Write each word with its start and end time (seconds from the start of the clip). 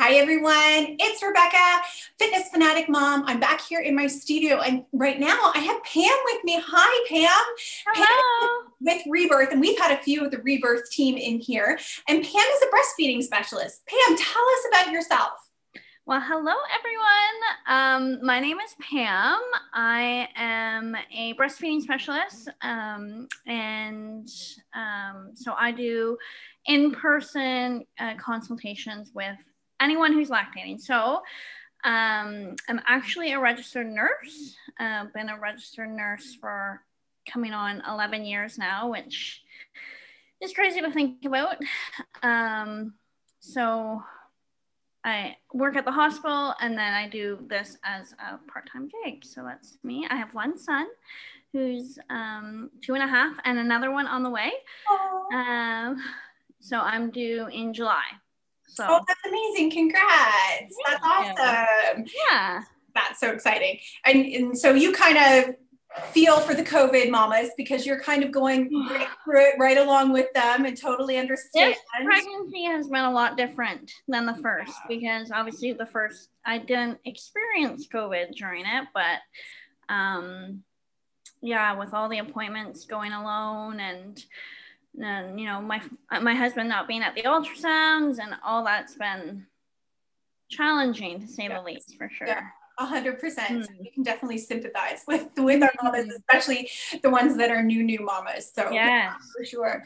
Hi 0.00 0.14
everyone, 0.14 0.94
it's 1.00 1.20
Rebecca, 1.24 1.82
fitness 2.20 2.50
fanatic 2.50 2.88
mom. 2.88 3.24
I'm 3.26 3.40
back 3.40 3.60
here 3.60 3.80
in 3.80 3.96
my 3.96 4.06
studio, 4.06 4.60
and 4.60 4.84
right 4.92 5.18
now 5.18 5.50
I 5.52 5.58
have 5.58 5.82
Pam 5.82 6.16
with 6.26 6.44
me. 6.44 6.62
Hi, 6.64 7.06
Pam. 7.08 7.96
Hello. 7.96 8.62
Pam 8.62 8.72
with 8.80 9.02
Rebirth, 9.08 9.50
and 9.50 9.60
we've 9.60 9.76
had 9.76 9.90
a 9.90 10.00
few 10.00 10.24
of 10.24 10.30
the 10.30 10.38
Rebirth 10.38 10.88
team 10.92 11.16
in 11.16 11.40
here. 11.40 11.80
And 12.08 12.22
Pam 12.22 12.46
is 12.54 12.62
a 12.62 12.66
breastfeeding 12.66 13.24
specialist. 13.24 13.82
Pam, 13.88 14.16
tell 14.16 14.42
us 14.42 14.66
about 14.70 14.92
yourself. 14.92 15.32
Well, 16.06 16.20
hello 16.20 16.54
everyone. 16.78 18.20
Um, 18.20 18.24
my 18.24 18.38
name 18.38 18.60
is 18.60 18.76
Pam. 18.80 19.40
I 19.74 20.28
am 20.36 20.94
a 21.12 21.34
breastfeeding 21.34 21.80
specialist, 21.80 22.48
um, 22.62 23.26
and 23.48 24.28
um, 24.76 25.32
so 25.34 25.54
I 25.58 25.72
do 25.72 26.16
in-person 26.66 27.84
uh, 27.98 28.14
consultations 28.14 29.10
with 29.12 29.36
anyone 29.80 30.12
who's 30.12 30.30
lactating. 30.30 30.80
So 30.80 31.22
um, 31.84 32.56
I'm 32.68 32.80
actually 32.86 33.32
a 33.32 33.40
registered 33.40 33.86
nurse. 33.86 34.56
Uh, 34.78 35.06
been 35.14 35.28
a 35.28 35.38
registered 35.38 35.90
nurse 35.90 36.36
for 36.40 36.82
coming 37.30 37.52
on 37.52 37.82
11 37.88 38.24
years 38.24 38.58
now, 38.58 38.90
which 38.90 39.42
is 40.40 40.52
crazy 40.52 40.80
to 40.80 40.90
think 40.90 41.24
about. 41.24 41.56
Um, 42.22 42.94
so 43.40 44.02
I 45.04 45.36
work 45.54 45.76
at 45.76 45.84
the 45.84 45.92
hospital 45.92 46.54
and 46.60 46.76
then 46.76 46.92
I 46.92 47.08
do 47.08 47.38
this 47.48 47.78
as 47.84 48.12
a 48.12 48.38
part-time 48.50 48.90
gig. 49.04 49.24
So 49.24 49.42
that's 49.44 49.78
me. 49.82 50.06
I 50.10 50.16
have 50.16 50.34
one 50.34 50.58
son 50.58 50.86
who's 51.52 51.98
um, 52.10 52.70
two 52.82 52.94
and 52.94 53.02
a 53.02 53.06
half 53.06 53.36
and 53.44 53.58
another 53.58 53.90
one 53.90 54.06
on 54.06 54.22
the 54.22 54.30
way. 54.30 54.52
Um, 55.32 56.02
so 56.60 56.78
I'm 56.80 57.10
due 57.10 57.46
in 57.46 57.72
July. 57.72 58.04
So 58.68 58.84
Oh, 58.88 59.00
that's 59.06 59.20
amazing. 59.26 59.70
Congrats. 59.70 60.74
That's 60.86 61.04
awesome. 61.04 62.04
yeah, 62.30 62.62
That's 62.94 63.20
so 63.20 63.30
exciting. 63.30 63.78
And, 64.04 64.24
and 64.26 64.58
so 64.58 64.72
you 64.74 64.92
kind 64.92 65.18
of 65.18 65.54
feel 66.12 66.38
for 66.40 66.54
the 66.54 66.62
COVID 66.62 67.10
mamas 67.10 67.50
because 67.56 67.86
you're 67.86 68.00
kind 68.00 68.22
of 68.22 68.30
going 68.30 68.70
right 68.90 69.08
through 69.24 69.40
it 69.40 69.54
right 69.58 69.78
along 69.78 70.12
with 70.12 70.32
them 70.34 70.64
and 70.64 70.76
totally 70.76 71.16
understand. 71.16 71.74
this 71.74 71.78
pregnancy 72.04 72.64
has 72.64 72.88
been 72.88 73.04
a 73.04 73.10
lot 73.10 73.36
different 73.36 73.90
than 74.06 74.26
the 74.26 74.34
first 74.36 74.74
because 74.88 75.30
obviously 75.32 75.72
the 75.72 75.86
first 75.86 76.28
I 76.44 76.58
didn't 76.58 76.98
experience 77.04 77.88
COVID 77.88 78.34
during 78.36 78.64
it, 78.66 78.84
but 78.94 79.92
um, 79.92 80.62
yeah, 81.40 81.74
with 81.74 81.94
all 81.94 82.08
the 82.08 82.18
appointments 82.18 82.84
going 82.84 83.12
alone 83.12 83.80
and 83.80 84.22
and 85.02 85.38
you 85.38 85.46
know 85.46 85.60
my 85.60 85.80
my 86.20 86.34
husband 86.34 86.68
not 86.68 86.88
being 86.88 87.02
at 87.02 87.14
the 87.14 87.22
ultrasounds 87.22 88.18
and 88.18 88.34
all 88.44 88.64
that's 88.64 88.94
been 88.96 89.46
challenging 90.50 91.20
to 91.20 91.26
say 91.28 91.48
the 91.48 91.60
least 91.62 91.96
for 91.96 92.08
sure. 92.10 92.26
Yeah. 92.26 92.42
A 92.80 92.86
hundred 92.86 93.18
percent. 93.18 93.64
So 93.64 93.72
Mm. 93.72 93.80
We 93.80 93.90
can 93.90 94.02
definitely 94.04 94.38
sympathize 94.38 95.02
with 95.08 95.28
with 95.36 95.62
our 95.64 95.72
mamas, 95.82 96.06
Mhm. 96.06 96.16
especially 96.16 96.70
the 97.02 97.10
ones 97.10 97.36
that 97.36 97.50
are 97.50 97.62
new 97.62 97.82
new 97.82 98.00
mamas. 98.00 98.52
So 98.54 98.70
Yes, 98.70 99.16
for 99.36 99.44
sure. 99.44 99.84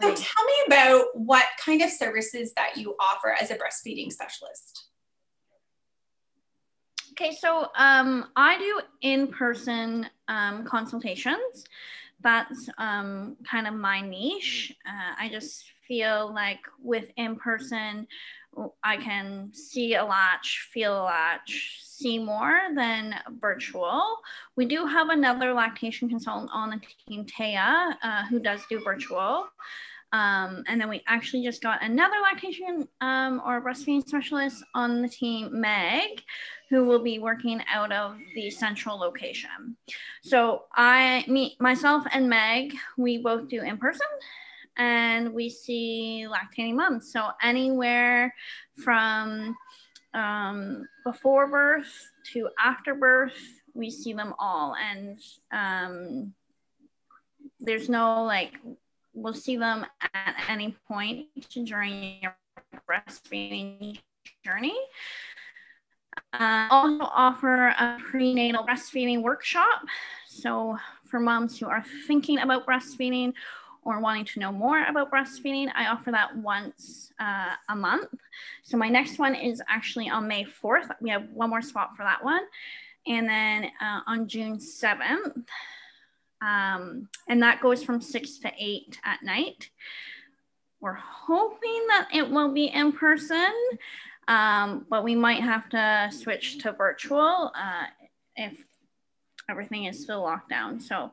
So 0.00 0.14
tell 0.14 0.44
me 0.46 0.54
about 0.66 1.16
what 1.16 1.46
kind 1.64 1.82
of 1.82 1.90
services 1.90 2.52
that 2.54 2.76
you 2.76 2.96
offer 2.98 3.30
as 3.40 3.52
a 3.52 3.56
breastfeeding 3.56 4.10
specialist. 4.10 4.88
Okay, 7.12 7.32
so 7.34 7.68
um, 7.76 8.30
I 8.36 8.58
do 8.58 8.80
in-person 9.02 10.08
um, 10.28 10.64
consultations. 10.64 11.64
That's 12.22 12.68
um, 12.78 13.36
kind 13.48 13.66
of 13.66 13.74
my 13.74 14.00
niche. 14.00 14.74
Uh, 14.86 15.14
I 15.18 15.28
just 15.28 15.64
feel 15.88 16.32
like 16.32 16.60
with 16.82 17.06
in-person, 17.16 18.06
I 18.84 18.96
can 18.98 19.50
see 19.52 19.94
a 19.94 20.04
lot, 20.04 20.44
feel 20.44 20.94
a 20.94 21.04
lot, 21.04 21.40
see 21.46 22.18
more 22.18 22.60
than 22.74 23.14
virtual. 23.40 24.18
We 24.56 24.66
do 24.66 24.86
have 24.86 25.08
another 25.08 25.52
lactation 25.52 26.08
consultant 26.08 26.50
on 26.52 26.70
the 26.70 26.80
team, 27.08 27.24
Taya, 27.24 27.94
uh, 28.02 28.26
who 28.26 28.38
does 28.38 28.60
do 28.68 28.82
virtual. 28.84 29.46
Um, 30.12 30.62
and 30.68 30.78
then 30.78 30.90
we 30.90 31.02
actually 31.06 31.42
just 31.42 31.62
got 31.62 31.82
another 31.82 32.16
lactation 32.22 32.86
um, 33.00 33.40
or 33.46 33.62
breastfeeding 33.62 34.06
specialist 34.06 34.62
on 34.74 35.00
the 35.00 35.08
team, 35.08 35.48
Meg, 35.58 36.22
who 36.68 36.84
will 36.84 37.02
be 37.02 37.18
working 37.18 37.62
out 37.72 37.92
of 37.92 38.16
the 38.34 38.50
central 38.50 38.98
location. 38.98 39.76
So 40.22 40.64
I, 40.74 41.24
me, 41.28 41.56
myself, 41.60 42.04
and 42.12 42.28
Meg, 42.28 42.74
we 42.98 43.18
both 43.18 43.48
do 43.48 43.62
in 43.62 43.78
person, 43.78 44.06
and 44.76 45.32
we 45.32 45.48
see 45.48 46.26
lactating 46.28 46.74
moms. 46.74 47.10
So 47.10 47.28
anywhere 47.42 48.34
from 48.84 49.56
um, 50.12 50.86
before 51.04 51.46
birth 51.46 52.10
to 52.32 52.50
after 52.62 52.94
birth, 52.94 53.38
we 53.74 53.90
see 53.90 54.12
them 54.12 54.34
all, 54.38 54.74
and 54.74 55.18
um, 55.52 56.34
there's 57.60 57.88
no 57.88 58.24
like 58.24 58.52
we'll 59.14 59.34
see 59.34 59.56
them 59.56 59.86
at 60.14 60.34
any 60.48 60.76
point 60.88 61.26
during 61.64 62.20
your 62.22 62.36
breastfeeding 62.88 63.98
journey. 64.44 64.76
Uh, 66.32 66.68
also 66.70 67.04
offer 67.04 67.68
a 67.68 67.98
prenatal 68.10 68.64
breastfeeding 68.64 69.22
workshop. 69.22 69.82
So 70.26 70.78
for 71.04 71.20
moms 71.20 71.58
who 71.58 71.66
are 71.66 71.84
thinking 72.06 72.38
about 72.38 72.66
breastfeeding 72.66 73.32
or 73.84 74.00
wanting 74.00 74.24
to 74.24 74.40
know 74.40 74.52
more 74.52 74.84
about 74.84 75.10
breastfeeding, 75.10 75.70
I 75.74 75.88
offer 75.88 76.10
that 76.10 76.36
once 76.36 77.12
uh, 77.20 77.54
a 77.68 77.76
month. 77.76 78.14
So 78.62 78.76
my 78.76 78.88
next 78.88 79.18
one 79.18 79.34
is 79.34 79.62
actually 79.68 80.08
on 80.08 80.28
May 80.28 80.44
4th. 80.44 80.90
We 81.00 81.10
have 81.10 81.28
one 81.32 81.50
more 81.50 81.62
spot 81.62 81.96
for 81.96 82.02
that 82.04 82.24
one. 82.24 82.42
And 83.06 83.28
then 83.28 83.70
uh, 83.80 84.00
on 84.06 84.28
June 84.28 84.58
7th, 84.58 85.44
um, 86.42 87.08
and 87.28 87.42
that 87.42 87.60
goes 87.60 87.84
from 87.84 88.00
six 88.00 88.38
to 88.38 88.50
eight 88.58 88.98
at 89.04 89.22
night. 89.22 89.70
We're 90.80 90.94
hoping 90.94 91.86
that 91.88 92.08
it 92.12 92.28
will 92.28 92.52
be 92.52 92.66
in 92.66 92.92
person, 92.92 93.52
um, 94.26 94.84
but 94.90 95.04
we 95.04 95.14
might 95.14 95.40
have 95.40 95.68
to 95.70 96.10
switch 96.10 96.58
to 96.58 96.72
virtual 96.72 97.52
uh, 97.54 97.84
if 98.34 98.64
everything 99.48 99.84
is 99.84 100.02
still 100.02 100.22
locked 100.22 100.48
down. 100.48 100.80
So 100.80 101.12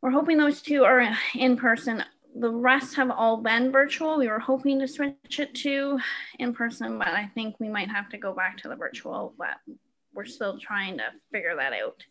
we're 0.00 0.10
hoping 0.10 0.38
those 0.38 0.60
two 0.60 0.82
are 0.82 1.16
in 1.34 1.56
person. 1.56 2.02
The 2.34 2.50
rest 2.50 2.96
have 2.96 3.10
all 3.10 3.36
been 3.36 3.70
virtual. 3.70 4.18
We 4.18 4.28
were 4.28 4.40
hoping 4.40 4.80
to 4.80 4.88
switch 4.88 5.38
it 5.38 5.54
to 5.56 6.00
in 6.40 6.52
person, 6.52 6.98
but 6.98 7.08
I 7.08 7.30
think 7.34 7.60
we 7.60 7.68
might 7.68 7.90
have 7.90 8.08
to 8.08 8.18
go 8.18 8.32
back 8.32 8.56
to 8.58 8.68
the 8.68 8.74
virtual, 8.74 9.34
but 9.38 9.58
we're 10.14 10.24
still 10.24 10.58
trying 10.58 10.98
to 10.98 11.04
figure 11.30 11.54
that 11.56 11.72
out. 11.72 12.02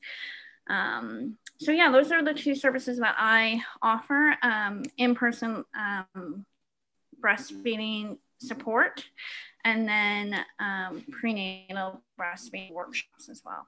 Um, 0.70 1.38
so 1.62 1.72
yeah, 1.72 1.92
those 1.92 2.12
are 2.12 2.24
the 2.24 2.34
two 2.34 2.56
services 2.56 2.98
that 2.98 3.16
I 3.20 3.62
offer: 3.84 4.36
um, 4.42 4.82
in-person 4.98 5.64
um, 5.78 6.46
breastfeeding 7.24 8.18
support, 8.40 9.06
and 9.64 9.88
then 9.88 10.44
um, 10.60 11.04
prenatal 11.12 12.02
breastfeeding 12.20 12.72
workshops 12.72 13.30
as 13.30 13.44
well. 13.46 13.68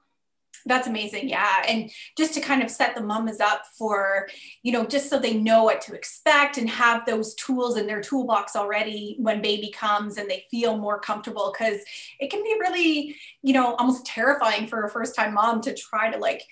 That's 0.66 0.88
amazing. 0.88 1.28
Yeah. 1.28 1.62
And 1.68 1.90
just 2.16 2.34
to 2.34 2.40
kind 2.40 2.62
of 2.62 2.70
set 2.70 2.94
the 2.94 3.02
mamas 3.02 3.38
up 3.38 3.64
for, 3.78 4.28
you 4.62 4.72
know, 4.72 4.86
just 4.86 5.10
so 5.10 5.18
they 5.18 5.34
know 5.34 5.64
what 5.64 5.82
to 5.82 5.94
expect 5.94 6.56
and 6.56 6.68
have 6.70 7.04
those 7.04 7.34
tools 7.34 7.76
in 7.76 7.86
their 7.86 8.00
toolbox 8.00 8.56
already 8.56 9.16
when 9.18 9.42
baby 9.42 9.70
comes 9.70 10.16
and 10.16 10.28
they 10.28 10.46
feel 10.50 10.78
more 10.78 10.98
comfortable. 10.98 11.52
Cause 11.56 11.80
it 12.18 12.30
can 12.30 12.42
be 12.42 12.56
really, 12.58 13.14
you 13.42 13.52
know, 13.52 13.74
almost 13.74 14.06
terrifying 14.06 14.66
for 14.66 14.84
a 14.84 14.90
first 14.90 15.14
time 15.14 15.34
mom 15.34 15.60
to 15.60 15.74
try 15.74 16.10
to 16.10 16.18
like 16.18 16.42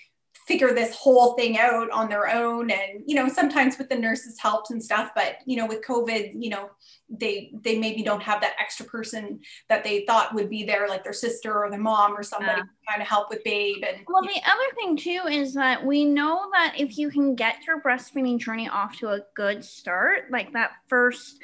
figure 0.47 0.73
this 0.73 0.93
whole 0.95 1.33
thing 1.33 1.57
out 1.57 1.89
on 1.91 2.09
their 2.09 2.27
own 2.27 2.69
and 2.69 3.01
you 3.05 3.15
know 3.15 3.27
sometimes 3.29 3.77
with 3.77 3.87
the 3.89 3.95
nurses 3.95 4.37
helps 4.39 4.71
and 4.71 4.83
stuff 4.83 5.11
but 5.15 5.37
you 5.45 5.55
know 5.55 5.65
with 5.65 5.81
covid 5.81 6.31
you 6.35 6.49
know 6.49 6.69
they 7.09 7.51
they 7.63 7.77
maybe 7.77 8.03
don't 8.03 8.21
have 8.21 8.41
that 8.41 8.53
extra 8.59 8.85
person 8.85 9.39
that 9.69 9.83
they 9.83 10.05
thought 10.05 10.33
would 10.33 10.49
be 10.49 10.63
there 10.63 10.87
like 10.87 11.03
their 11.03 11.13
sister 11.13 11.63
or 11.63 11.69
their 11.69 11.79
mom 11.79 12.11
or 12.17 12.23
somebody 12.23 12.59
Yeah. 12.59 12.63
to 12.63 12.89
kind 12.89 13.01
of 13.01 13.07
help 13.07 13.29
with 13.29 13.43
babe 13.43 13.83
and 13.87 14.05
Well, 14.07 14.23
the 14.23 14.41
other 14.45 14.75
thing 14.75 14.97
too 14.97 15.21
is 15.29 15.53
that 15.53 15.85
we 15.85 16.05
know 16.05 16.49
that 16.53 16.73
if 16.77 16.97
you 16.97 17.09
can 17.09 17.35
get 17.35 17.63
your 17.65 17.81
breastfeeding 17.81 18.39
journey 18.39 18.67
off 18.67 18.97
to 18.99 19.09
a 19.09 19.21
good 19.35 19.63
start, 19.63 20.31
like 20.31 20.53
that 20.53 20.71
first, 20.87 21.39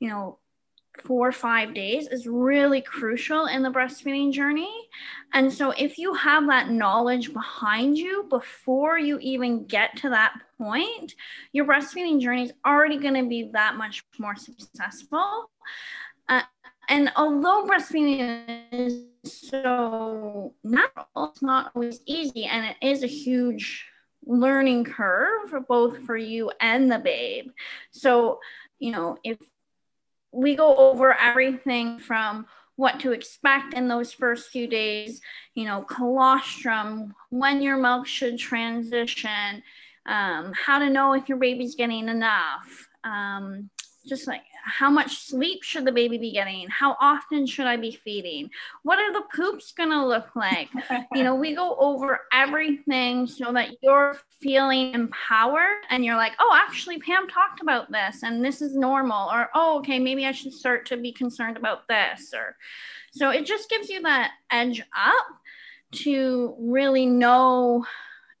you 0.00 0.08
know, 0.08 0.38
four 1.00 1.28
or 1.28 1.32
five 1.32 1.74
days 1.74 2.06
is 2.08 2.26
really 2.26 2.80
crucial 2.80 3.46
in 3.46 3.62
the 3.62 3.70
breastfeeding 3.70 4.32
journey. 4.32 4.70
And 5.32 5.52
so 5.52 5.70
if 5.70 5.98
you 5.98 6.12
have 6.14 6.46
that 6.48 6.70
knowledge 6.70 7.32
behind 7.32 7.96
you 7.96 8.26
before 8.28 8.98
you 8.98 9.18
even 9.20 9.64
get 9.64 9.96
to 9.98 10.10
that 10.10 10.34
point, 10.58 11.14
your 11.52 11.64
breastfeeding 11.64 12.20
journey 12.20 12.44
is 12.44 12.52
already 12.66 12.98
going 12.98 13.14
to 13.14 13.28
be 13.28 13.50
that 13.52 13.76
much 13.76 14.04
more 14.18 14.36
successful. 14.36 15.50
Uh, 16.28 16.42
and 16.88 17.10
although 17.16 17.66
breastfeeding 17.66 18.44
is 18.70 19.04
so 19.24 20.54
natural, 20.62 21.06
it's 21.16 21.42
not 21.42 21.72
always 21.74 22.00
easy, 22.06 22.44
and 22.44 22.66
it 22.66 22.76
is 22.86 23.02
a 23.02 23.06
huge 23.06 23.86
learning 24.24 24.84
curve 24.84 25.54
both 25.68 25.98
for 26.04 26.16
you 26.16 26.50
and 26.60 26.90
the 26.90 26.98
babe. 26.98 27.50
So, 27.90 28.40
you 28.78 28.92
know, 28.92 29.16
if 29.24 29.38
we 30.32 30.56
go 30.56 30.74
over 30.76 31.14
everything 31.14 31.98
from 31.98 32.46
what 32.76 32.98
to 33.00 33.12
expect 33.12 33.74
in 33.74 33.86
those 33.86 34.12
first 34.12 34.50
few 34.50 34.66
days, 34.66 35.20
you 35.54 35.64
know, 35.64 35.82
colostrum, 35.82 37.14
when 37.28 37.60
your 37.62 37.76
milk 37.76 38.06
should 38.06 38.38
transition, 38.38 39.62
um, 40.06 40.52
how 40.54 40.78
to 40.78 40.90
know 40.90 41.12
if 41.12 41.28
your 41.28 41.38
baby's 41.38 41.74
getting 41.74 42.08
enough, 42.08 42.88
um, 43.04 43.68
just 44.02 44.26
like 44.26 44.42
how 44.64 44.90
much 44.90 45.26
sleep 45.26 45.62
should 45.62 45.84
the 45.84 45.92
baby 45.92 46.18
be 46.18 46.32
getting? 46.32 46.68
How 46.68 46.96
often 47.00 47.46
should 47.46 47.66
I 47.66 47.76
be 47.76 47.92
feeding? 47.92 48.50
What 48.82 48.98
are 48.98 49.12
the 49.12 49.24
poops 49.34 49.72
to 49.72 50.06
look 50.06 50.36
like? 50.36 50.68
you 51.14 51.24
know, 51.24 51.34
we 51.34 51.54
go 51.54 51.76
over 51.76 52.20
everything 52.32 53.26
so 53.26 53.52
that 53.52 53.70
you're 53.82 54.16
feeling 54.40 54.94
empowered 54.94 55.84
and 55.90 56.04
you're 56.04 56.16
like, 56.16 56.32
oh, 56.38 56.56
actually, 56.68 56.98
Pam 57.00 57.28
talked 57.28 57.60
about 57.60 57.90
this 57.90 58.22
and 58.22 58.44
this 58.44 58.62
is 58.62 58.76
normal. 58.76 59.30
Or, 59.30 59.50
oh, 59.54 59.78
okay, 59.78 59.98
maybe 59.98 60.26
I 60.26 60.32
should 60.32 60.52
start 60.52 60.86
to 60.86 60.96
be 60.96 61.12
concerned 61.12 61.56
about 61.56 61.88
this. 61.88 62.32
Or 62.32 62.56
so 63.12 63.30
it 63.30 63.44
just 63.44 63.68
gives 63.68 63.88
you 63.88 64.02
that 64.02 64.32
edge 64.50 64.80
up 64.96 65.26
to 65.92 66.54
really 66.58 67.06
know 67.06 67.84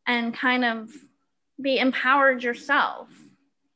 and 0.06 0.34
kind 0.34 0.64
of 0.64 0.90
be 1.60 1.78
empowered 1.78 2.42
yourself. 2.42 3.08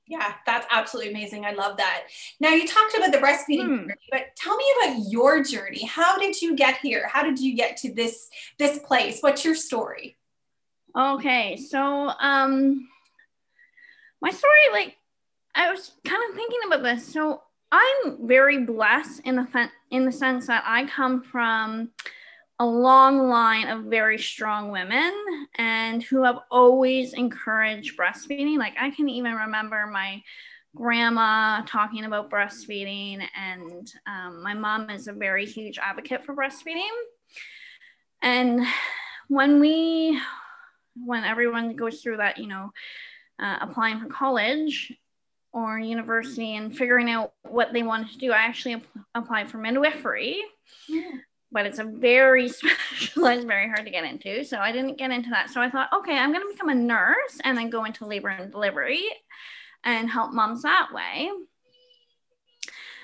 Yeah, 0.08 0.34
that's 0.44 0.66
absolutely 0.70 1.10
amazing. 1.12 1.44
I 1.44 1.52
love 1.52 1.76
that. 1.78 2.04
Now 2.38 2.50
you 2.50 2.66
talked 2.66 2.96
about 2.96 3.10
the 3.10 3.18
breastfeeding 3.18 3.66
hmm. 3.66 3.76
journey, 3.88 3.94
but 4.10 4.36
tell 4.36 4.56
me 4.56 4.64
about 4.80 5.02
your 5.08 5.42
journey. 5.42 5.84
How 5.84 6.16
did 6.18 6.40
you 6.40 6.54
get 6.54 6.78
here? 6.78 7.08
How 7.12 7.24
did 7.24 7.40
you 7.40 7.56
get 7.56 7.76
to 7.78 7.92
this 7.92 8.28
this 8.58 8.78
place? 8.78 9.20
What's 9.20 9.44
your 9.44 9.56
story? 9.56 10.16
Okay, 10.96 11.56
so 11.56 11.80
um 11.80 12.88
my 14.22 14.30
story 14.30 14.52
like 14.72 14.96
I 15.54 15.70
was 15.70 15.92
kind 16.04 16.22
of 16.28 16.36
thinking 16.36 16.60
about 16.66 16.82
this. 16.82 17.12
So 17.12 17.42
I'm 17.72 18.26
very 18.26 18.64
blessed 18.64 19.22
in 19.24 19.36
the 19.36 19.70
in 19.90 20.04
the 20.04 20.12
sense 20.12 20.46
that 20.46 20.62
I 20.66 20.86
come 20.86 21.22
from 21.22 21.90
a 22.58 22.66
long 22.66 23.28
line 23.28 23.68
of 23.68 23.84
very 23.84 24.18
strong 24.18 24.70
women 24.70 25.12
and 25.56 26.02
who 26.02 26.22
have 26.24 26.38
always 26.50 27.12
encouraged 27.12 27.98
breastfeeding. 27.98 28.58
Like 28.58 28.74
I 28.80 28.90
can 28.90 29.08
even 29.08 29.34
remember 29.34 29.86
my 29.86 30.22
grandma 30.74 31.62
talking 31.66 32.04
about 32.04 32.30
breastfeeding, 32.30 33.26
and 33.34 33.92
um, 34.06 34.42
my 34.42 34.54
mom 34.54 34.90
is 34.90 35.08
a 35.08 35.12
very 35.12 35.44
huge 35.44 35.78
advocate 35.78 36.24
for 36.24 36.34
breastfeeding. 36.34 36.88
And 38.22 38.66
when 39.28 39.60
we, 39.60 40.20
when 40.96 41.24
everyone 41.24 41.76
goes 41.76 42.00
through 42.00 42.18
that, 42.18 42.38
you 42.38 42.46
know, 42.46 42.72
uh, 43.38 43.58
applying 43.60 44.00
for 44.00 44.06
college 44.06 44.92
or 45.52 45.78
university 45.78 46.56
and 46.56 46.76
figuring 46.76 47.10
out 47.10 47.32
what 47.42 47.72
they 47.72 47.82
wanted 47.82 48.10
to 48.12 48.18
do, 48.18 48.32
I 48.32 48.38
actually 48.38 48.82
applied 49.14 49.50
for 49.50 49.58
midwifery. 49.58 50.40
Yeah 50.88 51.10
but 51.56 51.64
it's 51.64 51.78
a 51.78 51.84
very 51.84 52.48
specialized, 52.50 53.46
very 53.46 53.66
hard 53.66 53.86
to 53.86 53.90
get 53.90 54.04
into. 54.04 54.44
So 54.44 54.58
I 54.58 54.72
didn't 54.72 54.98
get 54.98 55.10
into 55.10 55.30
that. 55.30 55.48
So 55.48 55.62
I 55.62 55.70
thought, 55.70 55.88
okay, 55.90 56.18
I'm 56.18 56.30
going 56.30 56.46
to 56.46 56.52
become 56.52 56.68
a 56.68 56.74
nurse 56.74 57.40
and 57.44 57.56
then 57.56 57.70
go 57.70 57.86
into 57.86 58.04
labor 58.04 58.28
and 58.28 58.52
delivery 58.52 59.04
and 59.82 60.10
help 60.10 60.34
moms 60.34 60.64
that 60.64 60.88
way. 60.92 61.30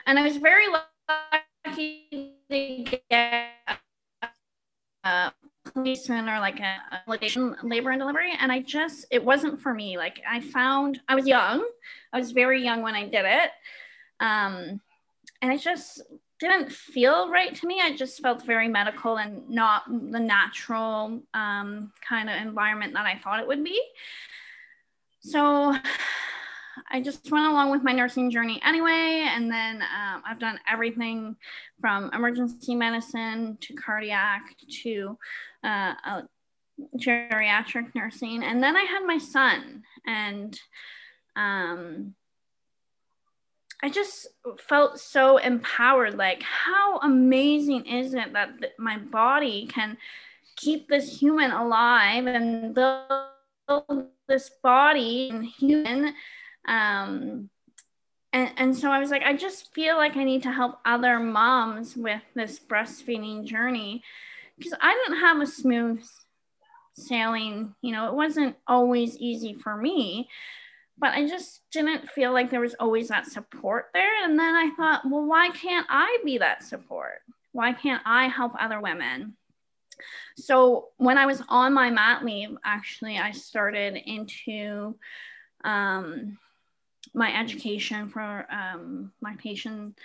And 0.04 0.18
I 0.18 0.22
was 0.22 0.36
very 0.36 0.66
lucky 0.68 2.34
to 2.50 2.98
get 3.08 3.52
a 5.02 5.32
placement 5.72 6.28
or 6.28 6.38
like 6.38 6.60
a, 6.60 6.76
a 7.06 7.56
labor 7.62 7.90
and 7.90 8.00
delivery. 8.02 8.34
And 8.38 8.52
I 8.52 8.60
just, 8.60 9.06
it 9.10 9.24
wasn't 9.24 9.62
for 9.62 9.72
me. 9.72 9.96
Like 9.96 10.20
I 10.28 10.40
found, 10.40 11.00
I 11.08 11.14
was 11.14 11.26
young. 11.26 11.66
I 12.12 12.18
was 12.18 12.32
very 12.32 12.62
young 12.62 12.82
when 12.82 12.94
I 12.94 13.04
did 13.04 13.24
it. 13.24 13.50
Um, 14.20 14.78
and 15.40 15.50
I 15.50 15.56
just 15.56 16.02
didn't 16.42 16.72
feel 16.72 17.30
right 17.30 17.54
to 17.54 17.66
me. 17.66 17.80
I 17.80 17.94
just 17.94 18.20
felt 18.20 18.44
very 18.44 18.66
medical 18.66 19.16
and 19.16 19.48
not 19.48 19.84
the 19.86 20.18
natural 20.18 21.22
um, 21.34 21.92
kind 22.06 22.28
of 22.28 22.36
environment 22.36 22.94
that 22.94 23.06
I 23.06 23.16
thought 23.22 23.38
it 23.38 23.46
would 23.46 23.62
be. 23.62 23.80
So 25.20 25.76
I 26.90 27.00
just 27.00 27.30
went 27.30 27.46
along 27.46 27.70
with 27.70 27.84
my 27.84 27.92
nursing 27.92 28.28
journey 28.28 28.60
anyway. 28.64 29.28
And 29.30 29.48
then 29.48 29.82
um, 29.82 30.22
I've 30.26 30.40
done 30.40 30.58
everything 30.68 31.36
from 31.80 32.10
emergency 32.12 32.74
medicine 32.74 33.56
to 33.60 33.74
cardiac 33.74 34.42
to 34.82 35.16
uh, 35.62 36.22
geriatric 36.98 37.94
nursing. 37.94 38.42
And 38.42 38.60
then 38.60 38.76
I 38.76 38.82
had 38.82 39.06
my 39.06 39.18
son, 39.18 39.84
and 40.04 40.58
um, 41.36 42.14
I 43.82 43.90
just 43.90 44.28
felt 44.58 45.00
so 45.00 45.38
empowered. 45.38 46.16
Like, 46.16 46.42
how 46.42 46.98
amazing 46.98 47.86
is 47.86 48.14
it 48.14 48.32
that 48.32 48.60
th- 48.60 48.72
my 48.78 48.98
body 48.98 49.66
can 49.66 49.98
keep 50.56 50.88
this 50.88 51.18
human 51.18 51.50
alive 51.50 52.26
and 52.26 52.74
build 52.74 54.06
this 54.28 54.50
body 54.62 55.30
and 55.30 55.44
human? 55.44 56.14
Um, 56.66 57.50
and, 58.32 58.50
and 58.56 58.76
so 58.76 58.90
I 58.90 59.00
was 59.00 59.10
like, 59.10 59.22
I 59.24 59.34
just 59.34 59.74
feel 59.74 59.96
like 59.96 60.16
I 60.16 60.24
need 60.24 60.44
to 60.44 60.52
help 60.52 60.78
other 60.84 61.18
moms 61.18 61.96
with 61.96 62.22
this 62.34 62.60
breastfeeding 62.60 63.44
journey 63.44 64.04
because 64.58 64.74
I 64.80 64.94
didn't 64.94 65.20
have 65.20 65.40
a 65.40 65.46
smooth 65.46 66.04
sailing, 66.94 67.74
you 67.82 67.90
know, 67.90 68.06
it 68.06 68.14
wasn't 68.14 68.54
always 68.66 69.16
easy 69.16 69.54
for 69.54 69.76
me 69.76 70.28
but 71.02 71.14
I 71.14 71.26
just 71.26 71.62
didn't 71.72 72.08
feel 72.08 72.32
like 72.32 72.48
there 72.48 72.60
was 72.60 72.76
always 72.78 73.08
that 73.08 73.26
support 73.26 73.86
there. 73.92 74.24
And 74.24 74.38
then 74.38 74.54
I 74.54 74.70
thought, 74.76 75.02
well, 75.04 75.26
why 75.26 75.50
can't 75.50 75.84
I 75.90 76.18
be 76.24 76.38
that 76.38 76.62
support? 76.62 77.22
Why 77.50 77.72
can't 77.72 78.00
I 78.06 78.28
help 78.28 78.52
other 78.58 78.80
women? 78.80 79.36
So 80.36 80.90
when 80.98 81.18
I 81.18 81.26
was 81.26 81.42
on 81.48 81.74
my 81.74 81.90
mat 81.90 82.24
leave, 82.24 82.56
actually, 82.64 83.18
I 83.18 83.32
started 83.32 83.96
into 83.96 84.94
um, 85.64 86.38
my 87.12 87.36
education 87.36 88.08
for 88.08 88.46
um, 88.48 89.12
my 89.20 89.34
patient 89.36 89.98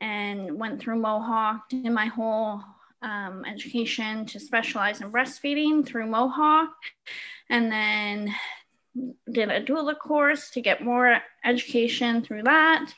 and 0.00 0.58
went 0.58 0.80
through 0.80 1.00
Mohawk, 1.00 1.68
did 1.68 1.84
my 1.84 2.06
whole 2.06 2.62
um, 3.02 3.44
education 3.44 4.24
to 4.26 4.40
specialize 4.40 5.02
in 5.02 5.12
breastfeeding 5.12 5.84
through 5.84 6.06
Mohawk, 6.06 6.72
and 7.50 7.70
then 7.70 8.34
did 9.30 9.50
a 9.50 9.62
doula 9.62 9.98
course 9.98 10.50
to 10.50 10.60
get 10.60 10.82
more 10.82 11.20
education 11.44 12.22
through 12.22 12.42
that, 12.44 12.92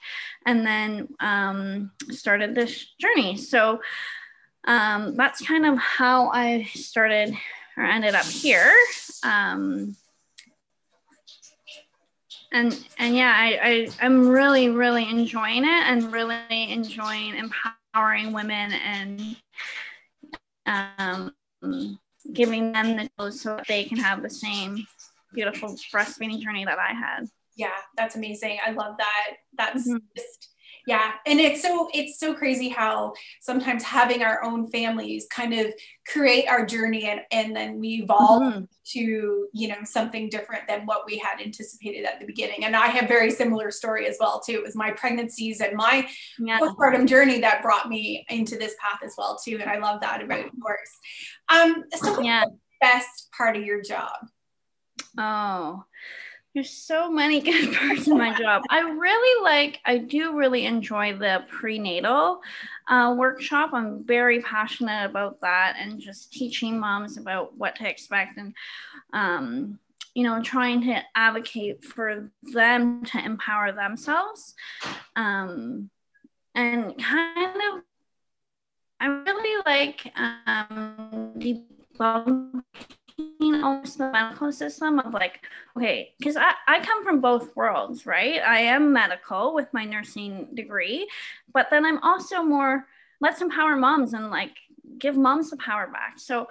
and 0.47 0.67
then 0.67 1.09
um, 1.21 1.93
started 2.11 2.55
this 2.55 2.87
journey. 2.99 3.37
So 3.37 3.81
um, 4.67 5.17
that's 5.17 5.47
kind 5.47 5.67
of 5.67 5.79
how 5.79 6.31
I 6.31 6.65
started 6.75 7.37
or 7.77 7.85
ended 7.85 8.15
up 8.15 8.27
here. 8.27 8.73
Um, 9.23 9.97
and 12.53 12.79
and 12.99 13.17
yeah, 13.17 13.35
I, 13.35 13.59
I 13.63 13.89
I'm 14.05 14.29
really 14.29 14.69
really 14.69 15.09
enjoying 15.09 15.65
it 15.65 15.69
and 15.69 16.13
really 16.13 16.37
enjoying 16.51 17.35
empowering 17.35 18.33
women 18.33 18.73
and 18.73 19.37
um, 20.67 21.99
giving 22.33 22.73
them 22.73 22.97
the 22.97 23.11
tools 23.19 23.41
so 23.41 23.59
they 23.69 23.85
can 23.85 23.99
have 23.99 24.23
the 24.23 24.31
same 24.31 24.87
beautiful 25.33 25.77
breastfeeding 25.93 26.41
journey 26.41 26.65
that 26.65 26.79
I 26.79 26.93
had. 26.93 27.27
Yeah, 27.57 27.77
that's 27.97 28.17
amazing. 28.17 28.59
I 28.65 28.71
love 28.71 28.97
that. 28.99 29.37
That's 29.57 29.89
mm-hmm. 29.89 29.99
just 30.17 30.49
yeah 30.87 31.13
and 31.27 31.41
it's 31.41 31.63
so 31.63 31.89
it's 31.95 32.19
so 32.19 32.35
crazy 32.35 32.69
how 32.69 33.13
sometimes 33.41 33.83
having 33.83 34.23
our 34.23 34.43
own 34.43 34.71
families 34.71 35.27
kind 35.31 35.55
of 35.55 35.73
create 36.07 36.47
our 36.49 36.65
journey 36.67 37.05
and, 37.05 37.21
and 37.31 37.55
then 37.55 37.79
we 37.79 38.03
evolve 38.03 38.43
mm-hmm. 38.43 38.65
to 38.85 39.49
you 39.53 39.69
know 39.69 39.77
something 39.85 40.29
different 40.29 40.67
than 40.67 40.85
what 40.87 41.05
we 41.07 41.19
had 41.19 41.41
anticipated 41.41 42.05
at 42.05 42.19
the 42.21 42.27
beginning 42.27 42.65
and 42.65 42.75
i 42.75 42.87
have 42.87 43.09
very 43.09 43.31
similar 43.31 43.71
story 43.71 44.07
as 44.07 44.17
well 44.21 44.41
too 44.41 44.53
it 44.53 44.63
was 44.63 44.75
my 44.75 44.91
pregnancies 44.93 45.61
and 45.61 45.77
my 45.77 46.09
yeah. 46.39 46.59
postpartum 46.59 47.07
journey 47.07 47.41
that 47.41 47.63
brought 47.63 47.89
me 47.89 48.25
into 48.29 48.57
this 48.57 48.75
path 48.81 49.01
as 49.05 49.15
well 49.17 49.39
too 49.43 49.59
and 49.61 49.71
i 49.71 49.79
love 49.79 50.01
that 50.01 50.23
about 50.23 50.45
yours 50.45 50.91
um 51.49 51.85
so 51.95 52.21
yeah. 52.21 52.45
best 52.81 53.29
part 53.37 53.57
of 53.57 53.63
your 53.63 53.81
job 53.81 54.11
Oh, 55.19 55.85
there's 56.55 56.71
so 56.71 57.11
many 57.11 57.41
good 57.43 57.75
parts 57.75 58.07
of 58.07 58.17
my 58.17 58.39
job. 58.39 58.63
I 58.69 58.81
really 58.81 59.45
like, 59.45 59.81
I 59.85 59.99
do 59.99 60.37
really 60.37 60.67
enjoy 60.67 61.17
the 61.17 61.45
prenatal 61.49 62.41
uh, 62.89 63.15
workshop. 63.17 63.71
I'm 63.73 64.05
very 64.05 64.41
passionate 64.41 65.07
about 65.07 65.41
that 65.41 65.77
and 65.79 66.01
just 66.01 66.33
teaching 66.33 66.79
moms 66.79 67.17
about 67.17 67.57
what 67.57 67.77
to 67.77 67.89
expect 67.89 68.37
and, 68.37 68.55
um, 69.13 69.79
you 70.15 70.25
know, 70.25 70.43
trying 70.43 70.83
to 70.83 71.03
advocate 71.15 71.85
for 71.85 72.31
them 72.43 73.03
to 73.05 73.25
empower 73.25 73.73
themselves. 73.73 74.55
Um, 75.17 75.89
and 76.55 76.99
kind 76.99 77.57
of, 77.57 77.83
I 79.01 79.07
really 79.07 79.63
like 79.65 80.13
um, 80.17 81.33
debunking 81.39 82.63
almost 83.19 83.99
the 83.99 84.11
medical 84.11 84.53
system 84.53 84.99
of 84.99 85.13
like, 85.13 85.45
okay, 85.77 86.13
because 86.19 86.37
I, 86.37 86.53
I 86.67 86.81
come 86.81 87.05
from 87.05 87.21
both 87.21 87.55
worlds, 87.57 88.07
right? 88.07 88.41
I 88.41 88.61
am 88.61 88.93
medical 88.93 89.55
with 89.55 89.73
my 89.73 89.85
nursing 89.85 90.49
degree, 90.55 91.09
but 91.53 91.69
then 91.71 91.85
I'm 91.85 92.03
also 92.03 92.43
more 92.43 92.87
let's 93.21 93.41
empower 93.41 93.77
moms 93.77 94.15
and 94.15 94.31
like 94.31 94.57
give 94.99 95.17
moms 95.17 95.51
the 95.51 95.57
power 95.57 95.87
back. 95.87 96.19
So 96.19 96.49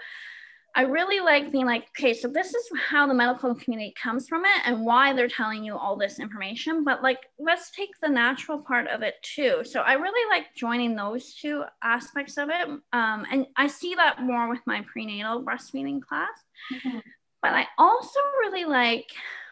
I 0.73 0.83
really 0.83 1.19
like 1.19 1.51
being 1.51 1.65
like, 1.65 1.87
okay, 1.89 2.13
so 2.13 2.27
this 2.27 2.53
is 2.53 2.69
how 2.89 3.05
the 3.07 3.13
medical 3.13 3.53
community 3.55 3.93
comes 4.01 4.27
from 4.27 4.45
it 4.45 4.61
and 4.65 4.85
why 4.85 5.13
they're 5.13 5.27
telling 5.27 5.63
you 5.63 5.77
all 5.77 5.97
this 5.97 6.19
information. 6.19 6.83
But 6.83 7.03
like, 7.03 7.19
let's 7.39 7.71
take 7.71 7.89
the 8.01 8.07
natural 8.07 8.59
part 8.59 8.87
of 8.87 9.01
it 9.01 9.15
too. 9.21 9.63
So 9.63 9.81
I 9.81 9.93
really 9.93 10.29
like 10.29 10.55
joining 10.55 10.95
those 10.95 11.33
two 11.33 11.63
aspects 11.83 12.37
of 12.37 12.49
it. 12.49 12.69
Um, 12.93 13.25
and 13.31 13.47
I 13.57 13.67
see 13.67 13.95
that 13.95 14.21
more 14.21 14.49
with 14.49 14.61
my 14.65 14.83
prenatal 14.91 15.43
breastfeeding 15.43 16.01
class. 16.01 16.29
Mm-hmm. 16.73 16.99
But 17.41 17.53
I 17.53 17.67
also 17.77 18.19
really 18.39 18.65
like 18.65 19.09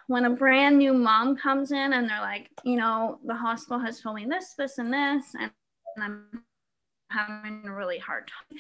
when 0.07 0.25
a 0.25 0.29
brand 0.29 0.77
new 0.77 0.93
mom 0.93 1.35
comes 1.35 1.71
in 1.71 1.93
and 1.93 2.09
they're 2.09 2.21
like, 2.21 2.49
you 2.63 2.77
know, 2.77 3.19
the 3.25 3.35
hospital 3.35 3.79
has 3.79 3.99
told 3.99 4.15
me 4.15 4.25
this, 4.25 4.53
this, 4.53 4.77
and 4.77 4.93
this, 4.93 5.35
and 5.39 5.51
I'm 6.01 6.43
having 7.09 7.63
a 7.65 7.73
really 7.73 7.99
hard 7.99 8.27
time. 8.27 8.59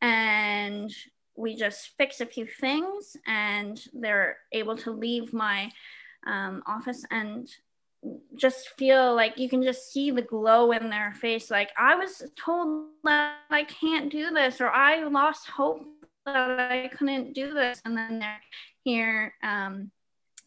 And 0.00 0.90
we 1.38 1.54
just 1.54 1.90
fix 1.96 2.20
a 2.20 2.26
few 2.26 2.46
things 2.46 3.16
and 3.26 3.80
they're 3.94 4.38
able 4.52 4.76
to 4.76 4.90
leave 4.90 5.32
my 5.32 5.70
um, 6.26 6.62
office 6.66 7.04
and 7.10 7.48
just 8.34 8.70
feel 8.76 9.14
like 9.14 9.38
you 9.38 9.48
can 9.48 9.62
just 9.62 9.92
see 9.92 10.10
the 10.10 10.22
glow 10.22 10.70
in 10.70 10.88
their 10.88 11.12
face 11.20 11.50
like 11.50 11.70
i 11.76 11.96
was 11.96 12.22
told 12.36 12.86
that 13.02 13.38
i 13.50 13.64
can't 13.64 14.10
do 14.10 14.30
this 14.30 14.60
or 14.60 14.70
i 14.70 15.02
lost 15.02 15.48
hope 15.48 15.84
that 16.24 16.60
i 16.60 16.88
couldn't 16.96 17.32
do 17.32 17.52
this 17.52 17.82
and 17.84 17.96
then 17.96 18.20
they're 18.20 18.40
here 18.84 19.34
um, 19.42 19.90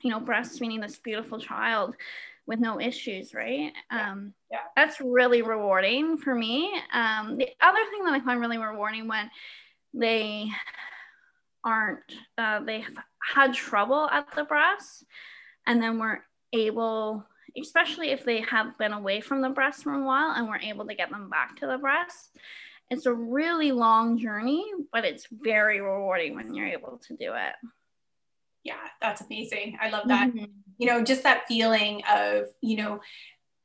you 0.02 0.10
know 0.10 0.20
breastfeeding 0.20 0.82
this 0.82 0.98
beautiful 1.00 1.40
child 1.40 1.96
with 2.48 2.60
no 2.60 2.80
issues 2.80 3.34
right 3.34 3.74
yeah. 3.92 4.12
Um, 4.12 4.34
yeah. 4.50 4.60
that's 4.78 5.02
really 5.02 5.42
rewarding 5.42 6.18
for 6.18 6.34
me 6.34 6.72
um, 6.94 7.38
the 7.38 7.50
other 7.60 7.80
thing 7.92 8.06
that 8.06 8.14
i 8.14 8.20
find 8.22 8.40
really 8.40 8.58
rewarding 8.58 9.10
when 9.10 9.30
they 9.94 10.50
aren't 11.64 12.00
uh, 12.38 12.60
they've 12.62 12.90
had 13.34 13.54
trouble 13.54 14.10
at 14.12 14.28
the 14.36 14.44
breast 14.44 15.06
and 15.68 15.82
then 15.82 16.00
we're 16.00 16.20
able 16.54 17.26
especially 17.62 18.10
if 18.10 18.24
they 18.24 18.42
have 18.42 18.78
been 18.78 18.94
away 18.94 19.20
from 19.22 19.42
the 19.42 19.50
breast 19.50 19.84
for 19.84 19.94
a 19.94 20.04
while 20.04 20.32
and 20.32 20.48
we're 20.48 20.58
able 20.58 20.86
to 20.86 20.96
get 20.96 21.10
them 21.12 21.30
back 21.30 21.56
to 21.58 21.68
the 21.68 21.78
breast 21.78 22.38
it's 22.90 23.06
a 23.06 23.14
really 23.14 23.72
long 23.72 24.18
journey 24.18 24.66
but 24.92 25.06
it's 25.06 25.28
very 25.32 25.82
rewarding 25.82 26.36
when 26.36 26.54
you're 26.54 26.68
able 26.68 27.00
to 27.08 27.16
do 27.16 27.34
it. 27.34 27.54
Yeah 28.64 28.76
that's 29.02 29.22
amazing. 29.22 29.78
I 29.82 29.90
love 29.90 30.08
that. 30.08 30.30
Mm-hmm. 30.30 30.46
you 30.78 30.88
know 30.88 31.04
just 31.04 31.24
that 31.24 31.48
feeling 31.48 32.02
of 32.10 32.46
you 32.62 32.78
know 32.78 33.00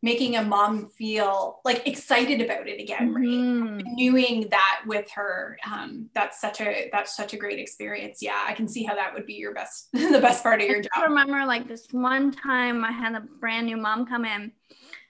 making 0.02 0.36
a 0.36 0.42
mom 0.42 0.86
feel 0.86 1.60
like 1.64 1.86
excited 1.86 2.40
about 2.40 2.68
it 2.68 2.80
again 2.80 3.12
mm-hmm. 3.12 3.74
right 3.74 3.84
renewing 3.84 4.48
that 4.50 4.82
with 4.86 5.10
her 5.10 5.58
um, 5.70 6.08
that's 6.14 6.40
such 6.40 6.60
a 6.60 6.88
that's 6.92 7.16
such 7.16 7.32
a 7.32 7.36
great 7.36 7.58
experience. 7.58 8.18
Yeah 8.20 8.42
i 8.46 8.52
can 8.52 8.68
see 8.68 8.84
how 8.84 8.94
that 8.94 9.14
would 9.14 9.26
be 9.26 9.34
your 9.34 9.54
best 9.54 9.88
the 9.92 10.20
best 10.20 10.42
part 10.42 10.60
of 10.60 10.68
your 10.68 10.82
job. 10.82 10.90
I 10.94 11.04
remember 11.04 11.44
like 11.46 11.66
this 11.68 11.86
one 11.90 12.30
time 12.30 12.84
i 12.84 12.92
had 12.92 13.14
a 13.14 13.20
brand 13.20 13.66
new 13.66 13.76
mom 13.76 14.06
come 14.06 14.24
in 14.24 14.52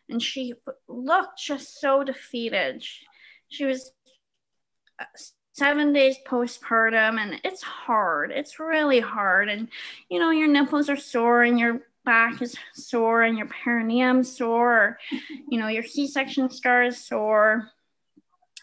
and 0.08 0.22
she 0.22 0.54
looked 0.88 1.38
just 1.38 1.80
so 1.80 2.04
defeated. 2.04 2.84
She 3.48 3.64
was 3.64 3.90
uh, 4.98 5.04
seven 5.52 5.92
days 5.92 6.16
postpartum 6.26 7.18
and 7.18 7.40
it's 7.44 7.62
hard. 7.62 8.30
It's 8.30 8.60
really 8.60 9.00
hard 9.00 9.48
and 9.48 9.68
you 10.08 10.18
know 10.18 10.30
your 10.30 10.48
nipples 10.48 10.88
are 10.88 10.96
sore 10.96 11.42
and 11.42 11.58
your 11.58 11.82
back 12.06 12.40
is 12.40 12.56
sore 12.72 13.22
and 13.22 13.36
your 13.36 13.48
perineum 13.48 14.24
sore 14.24 14.72
or, 14.72 14.98
you 15.50 15.60
know 15.60 15.68
your 15.68 15.82
c-section 15.82 16.48
scar 16.48 16.84
is 16.84 16.96
sore 16.96 17.68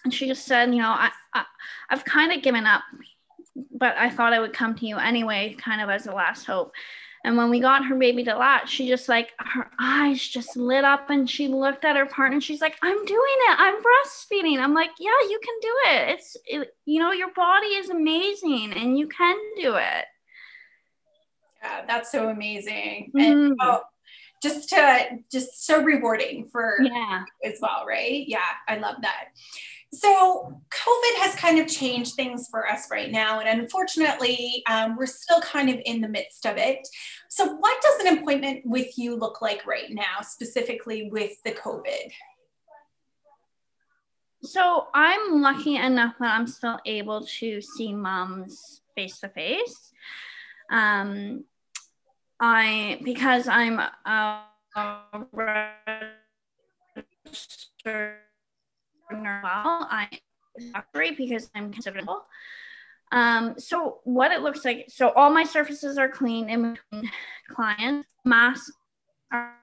and 0.04 0.14
she 0.14 0.28
just 0.28 0.46
said 0.46 0.74
you 0.74 0.82
know 0.82 0.90
i, 0.90 1.12
I 1.34 1.44
i've 1.92 2.06
kind 2.06 2.32
of 2.32 2.42
given 2.42 2.66
up 2.66 2.82
but 3.72 3.96
i 3.98 4.10
thought 4.10 4.34
i 4.34 4.40
would 4.40 4.54
come 4.54 4.74
to 4.76 4.88
you 4.88 4.98
anyway 4.98 5.56
kind 5.60 5.82
of 5.82 5.90
as 5.90 6.08
a 6.08 6.12
last 6.12 6.46
hope 6.46 6.74
and 7.26 7.38
when 7.38 7.50
we 7.50 7.62
got 7.62 7.86
her 7.86 7.96
baby 7.96 8.24
to 8.26 8.36
latch, 8.36 8.70
she 8.70 8.88
just 8.88 9.08
like 9.08 9.32
her 9.38 9.70
eyes 9.80 10.22
just 10.28 10.58
lit 10.58 10.84
up 10.84 11.10
and 11.10 11.30
she 11.30 11.48
looked 11.48 11.86
at 11.86 11.96
her 11.96 12.06
partner 12.06 12.42
she's 12.42 12.60
like, 12.60 12.76
I'm 12.82 13.06
doing 13.06 13.38
it. 13.50 13.56
I'm 13.60 13.76
breastfeeding. 13.76 14.60
I'm 14.60 14.74
like, 14.74 14.90
yeah, 15.00 15.12
you 15.30 15.40
can 15.42 15.56
do 15.62 15.76
it. 15.86 16.10
It's, 16.10 16.38
it, 16.46 16.76
you 16.86 17.00
know, 17.00 17.14
your 17.14 17.32
body 17.34 17.68
is 17.68 17.90
amazing 17.90 18.74
and 18.74 18.98
you 18.98 19.08
can 19.08 19.38
do 19.56 19.76
it. 19.76 20.06
Yeah, 21.63 21.86
that's 21.88 22.12
so 22.12 22.29
amazing. 22.29 23.12
Mm. 23.15 23.32
And 23.32 23.58
oh, 23.62 23.82
just 24.41 24.70
to 24.70 25.20
just 25.32 25.65
so 25.65 25.82
rewarding 25.82 26.46
for 26.46 26.77
yeah 26.82 27.24
as 27.43 27.60
well, 27.62 27.86
right? 27.88 28.27
Yeah, 28.27 28.39
I 28.67 28.77
love 28.77 28.98
that. 29.01 29.29
So, 29.93 30.60
COVID 30.72 31.22
has 31.22 31.36
kind 31.36 31.60
of 31.60 31.67
changed 31.67 32.15
things 32.15 32.48
for 32.50 32.67
us 32.67 32.89
right 32.89 33.12
now. 33.12 33.41
And 33.41 33.62
unfortunately, 33.62 34.63
um, 34.67 34.96
we're 34.98 35.05
still 35.05 35.39
kind 35.41 35.70
of 35.70 35.79
in 35.86 36.01
the 36.01 36.08
midst 36.08 36.48
of 36.48 36.58
it. 36.58 36.88
So, 37.29 37.53
what 37.53 37.79
does 37.79 38.05
an 38.05 38.17
appointment 38.17 38.65
with 38.65 38.98
you 38.98 39.15
look 39.15 39.39
like 39.39 39.67
right 39.67 39.91
now, 39.91 40.22
specifically 40.22 41.12
with 41.12 41.34
the 41.43 41.51
COVID? 41.51 42.12
So, 44.41 44.88
I'm 44.96 45.43
lucky 45.43 45.75
enough 45.75 46.15
that 46.20 46.34
I'm 46.34 46.48
still 46.48 46.79
able 46.88 47.27
to 47.39 47.62
see 47.62 47.93
moms 47.93 48.82
face 48.96 49.20
to 49.20 49.29
face. 49.29 49.91
I, 52.40 53.00
because 53.04 53.48
I'm 53.48 53.80
a 53.80 54.44
registered 57.25 58.18
well. 59.12 59.88
I 59.90 60.10
doctorate 60.72 61.18
because 61.18 61.50
I'm 61.56 61.72
considered. 61.72 62.08
Um, 63.12 63.56
so 63.58 64.00
what 64.04 64.32
it 64.32 64.42
looks 64.42 64.66
like, 64.66 64.86
so 64.90 65.10
all 65.10 65.30
my 65.30 65.44
surfaces 65.44 65.98
are 65.98 66.10
clean 66.10 66.50
in 66.50 66.74
between 66.74 67.12
clients. 67.50 68.10
Masks 68.25 68.72
are 69.32 69.56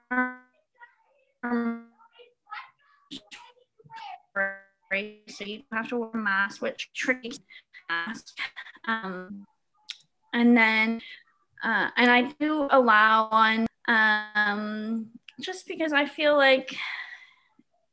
so 5.27 5.45
you 5.45 5.63
have 5.71 5.87
to 5.89 5.97
wear 5.97 6.09
a 6.13 6.17
mask, 6.17 6.61
which 6.61 6.91
tricky 6.93 7.31
mask. 7.89 8.37
Um, 8.87 9.45
and 10.33 10.55
then, 10.55 11.01
uh, 11.63 11.89
and 11.95 12.09
I 12.09 12.23
do 12.39 12.67
allow 12.71 13.29
on 13.31 13.67
um, 13.87 15.07
just 15.39 15.67
because 15.67 15.93
I 15.93 16.05
feel 16.05 16.35
like 16.35 16.75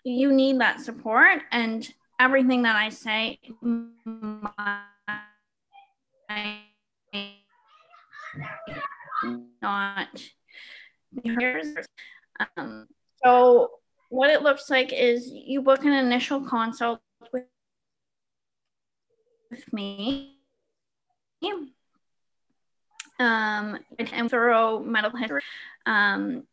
you 0.05 0.33
need 0.33 0.61
that 0.61 0.81
support 0.81 1.43
and 1.53 1.89
everything 2.21 2.63
that 2.63 2.77
I 2.77 2.89
say 2.89 3.39
not 9.61 10.09
um, 12.57 12.87
so 13.23 13.71
what 14.09 14.31
it 14.31 14.43
looks 14.43 14.71
like 14.71 14.93
is 14.93 15.31
you 15.31 15.63
book 15.63 15.85
an 15.85 15.93
initial 15.93 16.41
consult 16.41 17.01
with, 17.33 17.45
with 19.51 19.73
me 19.73 20.38
um, 23.19 23.79
and 23.99 24.31
thorough 24.31 24.81
medical 24.81 25.19
history 25.19 25.43
um, 25.87 26.45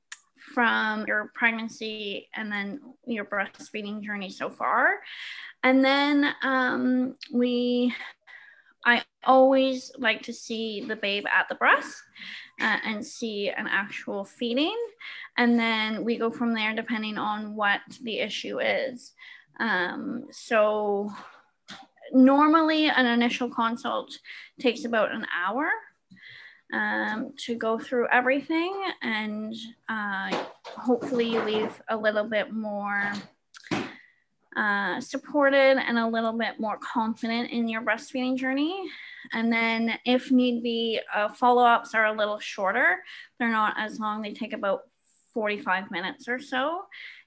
from 0.53 1.05
your 1.07 1.31
pregnancy 1.33 2.29
and 2.35 2.51
then 2.51 2.79
your 3.05 3.25
breastfeeding 3.25 4.01
journey 4.01 4.29
so 4.29 4.49
far. 4.49 4.99
And 5.63 5.83
then 5.83 6.33
um, 6.43 7.15
we, 7.33 7.93
I 8.85 9.03
always 9.23 9.91
like 9.97 10.21
to 10.23 10.33
see 10.33 10.85
the 10.87 10.95
babe 10.95 11.25
at 11.27 11.49
the 11.49 11.55
breast 11.55 11.95
uh, 12.61 12.77
and 12.83 13.05
see 13.05 13.49
an 13.49 13.67
actual 13.67 14.23
feeding. 14.23 14.77
And 15.37 15.59
then 15.59 16.03
we 16.03 16.17
go 16.17 16.29
from 16.29 16.53
there 16.53 16.75
depending 16.75 17.17
on 17.17 17.55
what 17.55 17.81
the 18.01 18.19
issue 18.19 18.59
is. 18.59 19.13
Um, 19.59 20.25
so 20.31 21.11
normally 22.11 22.87
an 22.87 23.05
initial 23.05 23.49
consult 23.49 24.17
takes 24.59 24.85
about 24.85 25.11
an 25.11 25.25
hour 25.35 25.69
um, 26.73 27.33
to 27.37 27.55
go 27.55 27.77
through 27.77 28.07
everything 28.09 28.73
and 29.01 29.53
uh, 29.87 30.45
hopefully 30.65 31.29
you 31.29 31.41
leave 31.41 31.81
a 31.89 31.95
little 31.97 32.23
bit 32.23 32.51
more 32.51 33.13
uh, 34.55 35.01
supported 35.01 35.77
and 35.77 35.99
a 35.99 36.07
little 36.07 36.31
bit 36.31 36.59
more 36.59 36.77
confident 36.77 37.51
in 37.51 37.67
your 37.67 37.81
breastfeeding 37.81 38.37
journey. 38.37 38.89
And 39.33 39.51
then, 39.51 39.99
if 40.05 40.31
need 40.31 40.63
be, 40.63 41.01
uh, 41.13 41.27
follow 41.27 41.63
ups 41.65 41.93
are 41.93 42.05
a 42.05 42.13
little 42.13 42.39
shorter. 42.39 42.99
They're 43.37 43.51
not 43.51 43.75
as 43.77 43.99
long, 43.99 44.21
they 44.21 44.33
take 44.33 44.53
about 44.53 44.83
45 45.33 45.91
minutes 45.91 46.29
or 46.29 46.39
so 46.39 46.83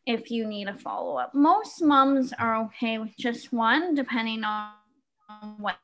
if 0.06 0.30
you 0.30 0.46
need 0.46 0.68
a 0.68 0.78
follow 0.78 1.18
up. 1.18 1.34
Most 1.34 1.82
moms 1.82 2.32
are 2.32 2.64
okay 2.64 2.96
with 2.96 3.14
just 3.18 3.52
one, 3.52 3.94
depending 3.94 4.42
on 4.42 4.72
what 5.58 5.76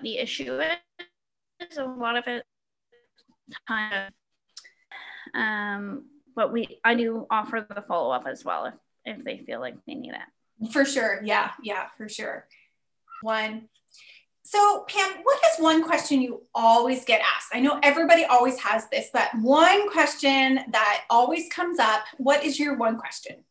the 0.00 0.18
issue 0.18 0.60
is 0.60 0.78
a 1.76 1.84
lot 1.84 2.16
of 2.16 2.24
it 2.26 2.44
kind 3.66 3.94
of 3.94 4.12
um, 5.34 6.04
but 6.34 6.52
we 6.52 6.78
I 6.84 6.94
do 6.94 7.26
offer 7.30 7.66
the 7.68 7.82
follow 7.82 8.10
up 8.10 8.26
as 8.26 8.44
well 8.44 8.66
if, 8.66 8.74
if 9.04 9.24
they 9.24 9.38
feel 9.38 9.60
like 9.60 9.74
they 9.86 9.94
need 9.94 10.12
it. 10.12 10.70
For 10.72 10.84
sure. 10.84 11.20
Yeah. 11.24 11.50
Yeah, 11.62 11.86
for 11.96 12.08
sure. 12.08 12.46
One. 13.22 13.68
So, 14.44 14.86
Pam, 14.88 15.18
what 15.24 15.38
is 15.52 15.62
one 15.62 15.84
question 15.84 16.22
you 16.22 16.42
always 16.54 17.04
get 17.04 17.20
asked? 17.20 17.48
I 17.52 17.60
know 17.60 17.78
everybody 17.82 18.24
always 18.24 18.58
has 18.60 18.88
this, 18.88 19.10
but 19.12 19.28
one 19.42 19.90
question 19.90 20.60
that 20.70 21.04
always 21.10 21.48
comes 21.50 21.78
up 21.78 22.04
what 22.16 22.44
is 22.44 22.58
your 22.58 22.76
one 22.76 22.96
question? 22.96 23.44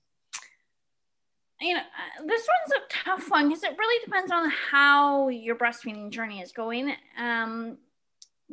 you 1.60 1.74
know, 1.74 1.80
uh, 1.80 2.26
this 2.26 2.48
one's 2.48 2.84
a 2.84 3.04
tough 3.04 3.32
one 3.32 3.48
because 3.48 3.64
it 3.64 3.76
really 3.78 4.06
depends 4.06 4.32
on 4.32 4.50
how 4.50 5.28
your 5.30 5.56
breastfeeding 5.56 6.12
journey 6.12 6.40
is 6.40 6.52
going. 6.52 6.94
Um, 7.18 7.78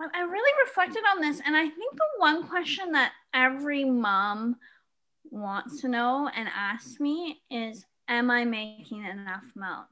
I 0.01 0.23
really 0.23 0.53
reflected 0.67 1.03
on 1.13 1.21
this, 1.21 1.41
and 1.45 1.57
I 1.57 1.69
think 1.69 1.95
the 1.95 2.05
one 2.19 2.49
question 2.49 2.93
that 2.93 3.13
every 3.33 3.85
mom 3.85 4.57
wants 5.31 5.81
to 5.83 5.89
know 5.89 6.29
and 6.35 6.49
asks 6.49 6.99
me 6.99 7.43
is, 7.51 7.87
"Am 8.09 8.31
I 8.31 8.45
making 8.45 9.05
enough 9.05 9.45
milk?" 9.55 9.89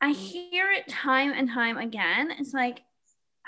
I 0.00 0.12
hear 0.12 0.70
it 0.70 0.88
time 0.88 1.32
and 1.32 1.48
time 1.48 1.78
again. 1.78 2.30
It's 2.32 2.52
like, 2.52 2.82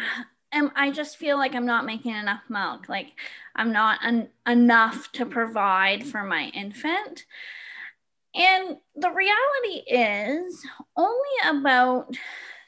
ah, 0.01 0.27
am 0.53 0.73
I 0.75 0.91
just 0.91 1.19
feel 1.19 1.37
like 1.37 1.55
I'm 1.55 1.67
not 1.67 1.85
making 1.85 2.15
enough 2.15 2.43
milk. 2.49 2.89
Like 2.89 3.13
I'm 3.55 3.73
not 3.73 4.01
en- 4.03 4.31
enough 4.47 5.13
to 5.13 5.27
provide 5.27 6.07
for 6.07 6.23
my 6.23 6.51
infant. 6.55 7.27
And 8.35 8.79
the 8.95 9.11
reality 9.11 9.85
is, 9.87 10.67
only 10.97 11.59
about 11.59 12.17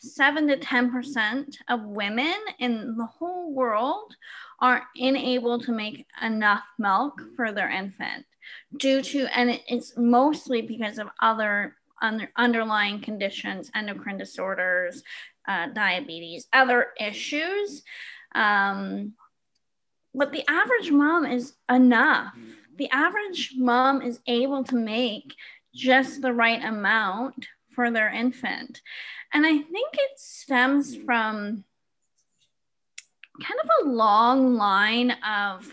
7 0.01 0.49
to 0.49 0.57
10% 0.57 1.57
of 1.69 1.83
women 1.85 2.35
in 2.59 2.97
the 2.97 3.07
whole 3.07 3.53
world 3.53 4.15
are 4.61 4.85
unable 4.97 5.59
to 5.61 5.73
make 5.73 6.07
enough 6.23 6.63
milk 6.79 7.21
for 7.37 7.53
their 7.53 7.71
infant 7.71 8.25
due 8.77 9.03
to, 9.03 9.27
and 9.37 9.61
it's 9.69 9.95
mostly 9.97 10.63
because 10.63 10.99
of 10.99 11.09
other 11.21 11.77
under, 12.01 12.31
underlying 12.37 13.01
conditions, 13.01 13.71
endocrine 13.75 14.19
disorders, 14.19 15.03
uh, 15.49 15.67
diabetes, 15.69 16.47
other 16.53 16.89
issues. 17.01 17.83
Um, 18.35 19.15
but 20.15 20.33
the 20.33 20.45
average 20.49 20.91
mom 20.91 21.27
is 21.27 21.55
enough. 21.71 22.35
The 22.77 22.91
average 22.91 23.55
mom 23.57 24.03
is 24.03 24.21
able 24.27 24.65
to 24.65 24.77
make 24.77 25.35
just 25.75 26.23
the 26.23 26.33
right 26.33 26.63
amount 26.65 27.47
for 27.75 27.91
their 27.91 28.09
infant. 28.09 28.81
And 29.33 29.47
I 29.47 29.59
think 29.59 29.95
it 29.95 30.19
stems 30.19 30.97
from 30.97 31.65
kind 33.41 33.61
of 33.63 33.87
a 33.87 33.89
long 33.89 34.57
line 34.57 35.13
of 35.27 35.71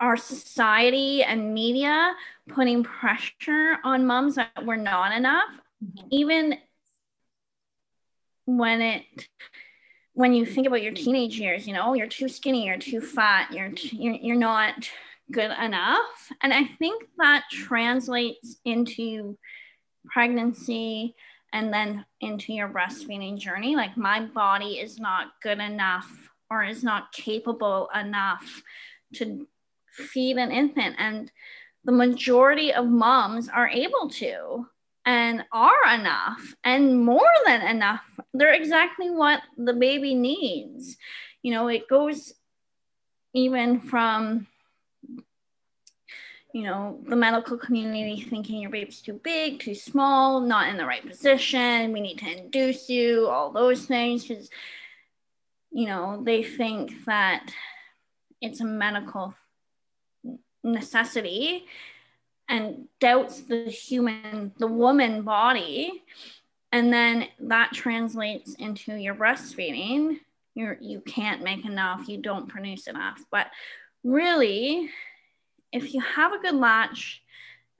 our 0.00 0.16
society 0.16 1.22
and 1.22 1.54
media 1.54 2.14
putting 2.48 2.84
pressure 2.84 3.78
on 3.82 4.06
moms 4.06 4.34
that 4.34 4.64
we're 4.64 4.76
not 4.76 5.12
enough, 5.12 5.48
mm-hmm. 5.82 6.06
even 6.10 6.58
when 8.44 8.80
it 8.80 9.04
when 10.12 10.32
you 10.32 10.46
think 10.46 10.66
about 10.66 10.82
your 10.82 10.92
teenage 10.92 11.38
years, 11.38 11.66
you 11.66 11.74
know, 11.74 11.92
you're 11.92 12.06
too 12.06 12.28
skinny, 12.28 12.66
you're 12.66 12.78
too 12.78 13.00
fat, 13.00 13.52
you're 13.52 13.70
you're, 13.76 14.14
you're 14.14 14.36
not 14.36 14.88
good 15.30 15.50
enough. 15.50 16.32
And 16.42 16.54
I 16.54 16.64
think 16.64 17.04
that 17.18 17.44
translates 17.50 18.56
into 18.64 19.36
pregnancy 20.06 21.14
and 21.56 21.72
then 21.72 22.04
into 22.20 22.52
your 22.52 22.68
breastfeeding 22.68 23.38
journey. 23.38 23.76
Like, 23.76 23.96
my 23.96 24.20
body 24.20 24.78
is 24.78 24.98
not 24.98 25.40
good 25.42 25.58
enough 25.58 26.06
or 26.50 26.62
is 26.62 26.84
not 26.84 27.12
capable 27.12 27.88
enough 27.98 28.62
to 29.14 29.48
feed 29.90 30.36
an 30.36 30.52
infant. 30.52 30.96
And 30.98 31.32
the 31.82 31.92
majority 31.92 32.74
of 32.74 32.86
moms 32.86 33.48
are 33.48 33.70
able 33.70 34.10
to 34.10 34.66
and 35.06 35.44
are 35.50 35.94
enough 35.94 36.54
and 36.62 37.02
more 37.02 37.32
than 37.46 37.62
enough. 37.62 38.02
They're 38.34 38.52
exactly 38.52 39.10
what 39.10 39.40
the 39.56 39.72
baby 39.72 40.14
needs. 40.14 40.98
You 41.42 41.52
know, 41.52 41.68
it 41.68 41.88
goes 41.88 42.34
even 43.32 43.80
from 43.80 44.46
you 46.56 46.62
know, 46.62 46.98
the 47.06 47.14
medical 47.14 47.58
community 47.58 48.18
thinking 48.18 48.62
your 48.62 48.70
baby's 48.70 49.02
too 49.02 49.12
big, 49.12 49.60
too 49.60 49.74
small, 49.74 50.40
not 50.40 50.70
in 50.70 50.78
the 50.78 50.86
right 50.86 51.06
position, 51.06 51.92
we 51.92 52.00
need 52.00 52.16
to 52.16 52.38
induce 52.38 52.88
you, 52.88 53.28
all 53.28 53.50
those 53.50 53.84
things, 53.84 54.24
because, 54.24 54.48
you 55.70 55.86
know, 55.86 56.22
they 56.24 56.42
think 56.42 57.04
that 57.04 57.52
it's 58.40 58.62
a 58.62 58.64
medical 58.64 59.34
necessity 60.64 61.66
and 62.48 62.88
doubts 63.00 63.42
the 63.42 63.64
human, 63.64 64.50
the 64.56 64.66
woman 64.66 65.24
body. 65.24 66.04
And 66.72 66.90
then 66.90 67.28
that 67.38 67.74
translates 67.74 68.54
into 68.54 68.94
your 68.94 69.14
breastfeeding. 69.14 70.20
You're, 70.54 70.78
you 70.80 71.02
can't 71.02 71.42
make 71.42 71.66
enough, 71.66 72.08
you 72.08 72.16
don't 72.16 72.48
produce 72.48 72.86
enough. 72.86 73.22
But 73.30 73.48
really, 74.02 74.88
if 75.76 75.94
you 75.94 76.00
have 76.00 76.32
a 76.32 76.38
good 76.38 76.54
latch 76.54 77.22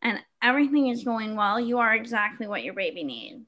and 0.03 0.19
everything 0.43 0.89
is 0.89 1.05
going 1.05 1.35
well, 1.35 1.59
you 1.59 1.79
are 1.79 1.95
exactly 1.95 2.47
what 2.47 2.63
your 2.63 2.75
baby 2.75 3.03
needs. 3.03 3.47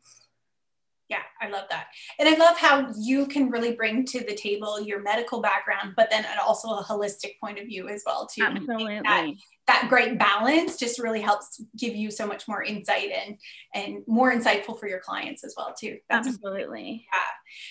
Yeah, 1.09 1.23
I 1.41 1.49
love 1.49 1.65
that. 1.71 1.87
And 2.19 2.29
I 2.29 2.37
love 2.37 2.59
how 2.59 2.93
you 2.99 3.27
can 3.27 3.49
really 3.49 3.73
bring 3.73 4.05
to 4.07 4.21
the 4.21 4.35
table 4.35 4.79
your 4.79 5.01
medical 5.01 5.41
background, 5.41 5.95
but 5.97 6.11
then 6.11 6.27
also 6.47 6.69
a 6.69 6.85
holistic 6.85 7.41
point 7.41 7.59
of 7.59 7.67
view 7.67 7.89
as 7.89 8.03
well, 8.05 8.27
too. 8.27 8.43
Absolutely. 8.43 9.01
That, 9.03 9.31
that 9.69 9.87
great 9.89 10.19
balance 10.19 10.77
just 10.77 10.99
really 10.99 11.23
helps 11.23 11.63
give 11.79 11.97
you 11.97 12.11
so 12.11 12.27
much 12.27 12.47
more 12.47 12.63
insight 12.63 13.11
and 13.11 13.39
and 13.75 14.03
more 14.07 14.35
insightful 14.35 14.79
for 14.79 14.87
your 14.87 15.01
clients 15.01 15.45
as 15.45 15.55
well, 15.57 15.75
too. 15.79 15.97
That's 16.11 16.29
Absolutely. 16.29 17.07
Yeah. 17.11 17.21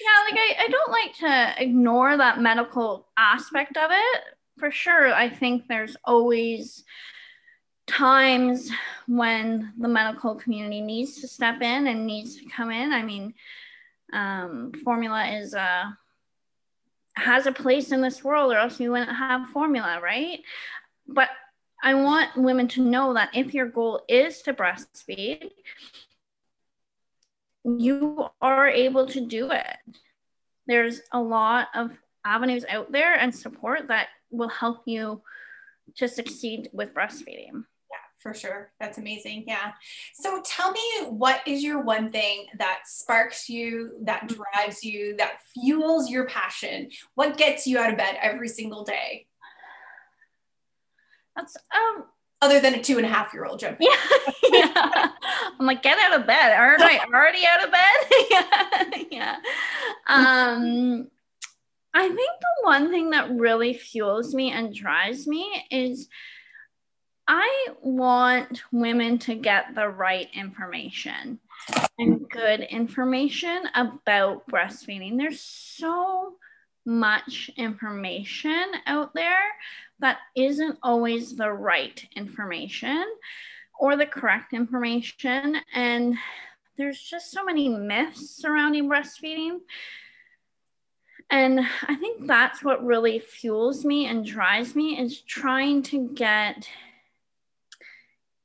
Yeah, 0.02 0.24
like 0.32 0.58
I, 0.58 0.64
I 0.66 0.68
don't 0.70 0.92
like 0.92 1.14
to 1.18 1.64
ignore 1.64 2.18
that 2.18 2.42
medical 2.42 3.08
aspect 3.18 3.78
of 3.78 3.92
it 3.92 4.22
for 4.58 4.72
sure, 4.72 5.14
I 5.14 5.30
think 5.30 5.68
there's 5.68 5.96
always 6.04 6.84
times 7.88 8.70
when 9.08 9.74
the 9.78 9.88
medical 9.88 10.36
community 10.36 10.82
needs 10.82 11.22
to 11.22 11.28
step 11.28 11.62
in 11.62 11.88
and 11.88 12.06
needs 12.06 12.38
to 12.38 12.46
come 12.50 12.70
in. 12.72 12.92
I 12.92 13.02
mean, 13.02 13.34
um, 14.14 14.72
formula 14.84 15.28
is 15.28 15.54
a 15.54 15.98
has 17.16 17.48
a 17.48 17.52
place 17.52 17.92
in 17.92 18.02
this 18.02 18.24
world, 18.24 18.52
or 18.52 18.58
else 18.58 18.80
you 18.80 18.92
wouldn't 18.92 19.16
have 19.16 19.50
formula, 19.50 20.00
right? 20.02 20.40
But 21.08 21.30
I 21.82 21.94
want 21.96 22.38
women 22.38 22.68
to 22.70 22.82
know 22.82 23.14
that 23.16 23.30
if 23.34 23.54
your 23.54 23.68
goal 23.68 24.04
is 24.08 24.42
to 24.44 24.54
breastfeed, 24.54 25.50
you 27.64 28.28
are 28.42 28.68
able 28.68 29.08
to 29.08 29.22
do 29.22 29.52
it. 29.52 29.78
There's 30.68 31.02
a 31.12 31.20
lot 31.20 31.70
of 31.74 31.92
avenues 32.28 32.66
out 32.70 32.92
there 32.92 33.16
and 33.16 33.34
support 33.34 33.88
that 33.88 34.08
will 34.30 34.50
help 34.50 34.82
you 34.86 35.22
to 35.96 36.08
succeed 36.08 36.70
with 36.74 36.94
breastfeeding. 36.94 37.54
Yeah, 37.90 38.06
for 38.18 38.34
sure. 38.34 38.72
That's 38.80 38.98
amazing. 38.98 39.46
Yeah. 39.48 39.72
So 40.14 40.42
tell 40.46 40.72
me, 40.72 40.82
what 41.08 41.42
is 41.48 41.64
your 41.64 41.82
one 41.82 42.12
thing 42.12 42.48
that 42.60 42.82
sparks 42.86 43.50
you, 43.50 43.94
that 44.04 44.28
mm-hmm. 44.28 44.42
drives 44.42 44.84
you, 44.84 45.16
that 45.18 45.40
fuels 45.54 46.10
your 46.10 46.28
passion? 46.28 46.90
What 47.16 47.38
gets 47.38 47.66
you 47.66 47.80
out 47.80 47.92
of 47.92 47.98
bed 47.98 48.18
every 48.22 48.50
single 48.50 48.84
day? 48.84 49.28
That's 51.36 51.56
um 51.74 52.06
other 52.42 52.60
than 52.60 52.76
a 52.76 52.84
two 52.84 52.98
and 52.98 53.06
a 53.06 53.10
half 53.10 53.34
year 53.34 53.46
old 53.46 53.60
jumping. 53.60 53.88
Yeah. 53.90 54.32
yeah. 54.52 55.08
I'm 55.60 55.66
like, 55.66 55.82
get 55.82 55.98
out 55.98 56.20
of 56.20 56.28
bed. 56.28 56.54
Aren't 56.54 56.82
I 56.82 57.00
already 57.14 57.46
out 57.48 57.64
of 57.64 57.72
bed? 57.72 59.06
yeah. 59.12 59.12
yeah. 59.12 59.36
Um 60.08 61.08
I 61.98 62.10
think 62.10 62.18
the 62.20 62.62
one 62.62 62.92
thing 62.92 63.10
that 63.10 63.32
really 63.32 63.74
fuels 63.74 64.36
me 64.36 64.52
and 64.52 64.72
drives 64.72 65.26
me 65.26 65.66
is 65.72 66.08
I 67.28 67.70
want 67.82 68.62
women 68.72 69.18
to 69.18 69.34
get 69.34 69.74
the 69.74 69.90
right 69.90 70.30
information 70.36 71.40
and 71.98 72.30
good 72.30 72.60
information 72.62 73.64
about 73.74 74.48
breastfeeding. 74.48 75.18
There's 75.18 75.42
so 75.42 76.36
much 76.86 77.50
information 77.58 78.64
out 78.86 79.16
there 79.16 79.50
that 79.98 80.20
isn't 80.36 80.78
always 80.84 81.36
the 81.36 81.52
right 81.52 82.08
information 82.16 83.06
or 83.80 83.98
the 83.98 84.06
correct 84.06 84.54
information. 84.54 85.58
And 85.74 86.16
there's 86.78 87.02
just 87.02 87.32
so 87.32 87.44
many 87.44 87.70
myths 87.70 88.38
surrounding 88.38 88.88
breastfeeding 88.88 89.62
and 91.30 91.60
I 91.60 91.96
think 91.96 92.26
that's 92.26 92.64
what 92.64 92.86
really 92.86 93.20
fuels 93.20 93.84
me 93.84 94.06
and 94.06 94.26
drives 94.26 94.76
me 94.76 95.00
is 95.00 95.22
trying 95.22 95.84
to 95.84 96.10
get 96.14 96.68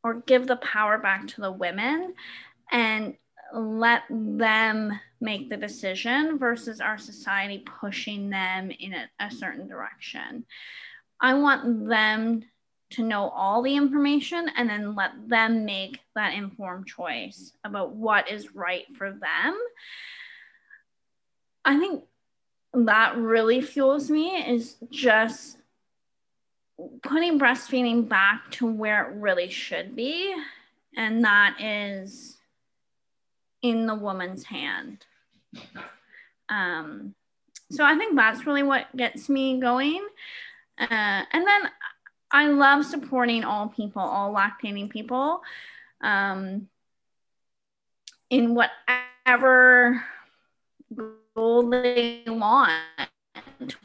or 0.03 0.14
give 0.14 0.49
the 0.49 0.57
power 0.57 0.99
back 0.99 1.29
to 1.29 1.40
the 1.40 1.53
women 1.53 2.14
and 2.73 3.14
let 3.55 4.03
them 4.11 4.99
make 5.21 5.49
the 5.49 5.57
decision 5.57 6.38
versus 6.38 6.81
our 6.81 6.99
society 6.99 7.62
pushing 7.81 8.31
them 8.31 8.71
in 8.71 8.95
a, 8.95 9.09
a 9.21 9.31
certain 9.31 9.68
direction. 9.68 10.45
I 11.21 11.35
want 11.35 11.88
them 11.88 12.42
to 12.90 13.03
know 13.03 13.29
all 13.29 13.62
the 13.62 13.77
information 13.77 14.51
and 14.57 14.68
then 14.68 14.97
let 14.97 15.12
them 15.29 15.64
make 15.64 16.01
that 16.14 16.35
informed 16.35 16.87
choice 16.87 17.53
about 17.64 17.95
what 17.95 18.29
is 18.31 18.55
right 18.55 18.85
for 18.97 19.11
them. 19.11 19.59
I 21.64 21.79
think 21.79 22.05
that 22.74 23.16
really 23.16 23.61
fuels 23.61 24.11
me 24.11 24.37
is 24.37 24.76
just 24.90 25.58
putting 27.02 27.38
breastfeeding 27.38 28.08
back 28.08 28.50
to 28.52 28.66
where 28.66 29.11
it 29.11 29.16
really 29.16 29.48
should 29.48 29.94
be. 29.94 30.35
And 30.96 31.24
that 31.24 31.56
is 31.61 32.37
in 33.62 33.87
the 33.87 33.94
woman's 33.94 34.44
hand. 34.44 35.04
Um, 36.48 37.14
so 37.70 37.85
I 37.85 37.96
think 37.96 38.16
that's 38.16 38.46
really 38.46 38.62
what 38.62 38.94
gets 38.96 39.28
me 39.28 39.61
going. 39.61 40.06
Uh, 40.78 41.22
and 41.32 41.46
then 41.46 41.62
I 42.30 42.48
love 42.48 42.85
supporting 42.85 43.44
all 43.44 43.68
people, 43.68 44.02
all 44.02 44.35
lactating 44.35 44.90
people, 44.90 45.42
um, 46.02 46.68
in 48.30 48.54
whatever 48.54 50.02
goal 51.35 51.68
they 51.68 52.23
want, 52.27 53.77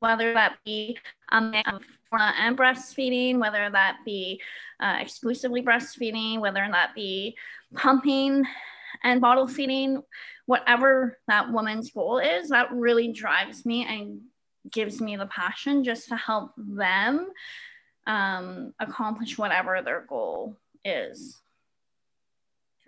whether 0.00 0.34
that 0.34 0.56
be 0.64 0.98
um, 1.30 1.54
and 1.54 2.58
breastfeeding, 2.58 3.38
whether 3.38 3.70
that 3.70 3.98
be 4.04 4.40
uh, 4.80 4.98
exclusively 5.00 5.62
breastfeeding, 5.62 6.40
whether 6.40 6.66
that 6.70 6.94
be 6.94 7.36
pumping 7.74 8.44
and 9.02 9.20
bottle 9.20 9.48
feeding, 9.48 10.02
whatever 10.46 11.18
that 11.28 11.50
woman's 11.50 11.90
goal 11.90 12.18
is, 12.18 12.48
that 12.50 12.72
really 12.72 13.12
drives 13.12 13.64
me 13.64 13.86
and 13.86 14.20
gives 14.70 15.00
me 15.00 15.16
the 15.16 15.26
passion 15.26 15.84
just 15.84 16.08
to 16.08 16.16
help 16.16 16.52
them 16.56 17.28
um, 18.06 18.72
accomplish 18.78 19.38
whatever 19.38 19.80
their 19.82 20.04
goal 20.08 20.56
is. 20.84 21.41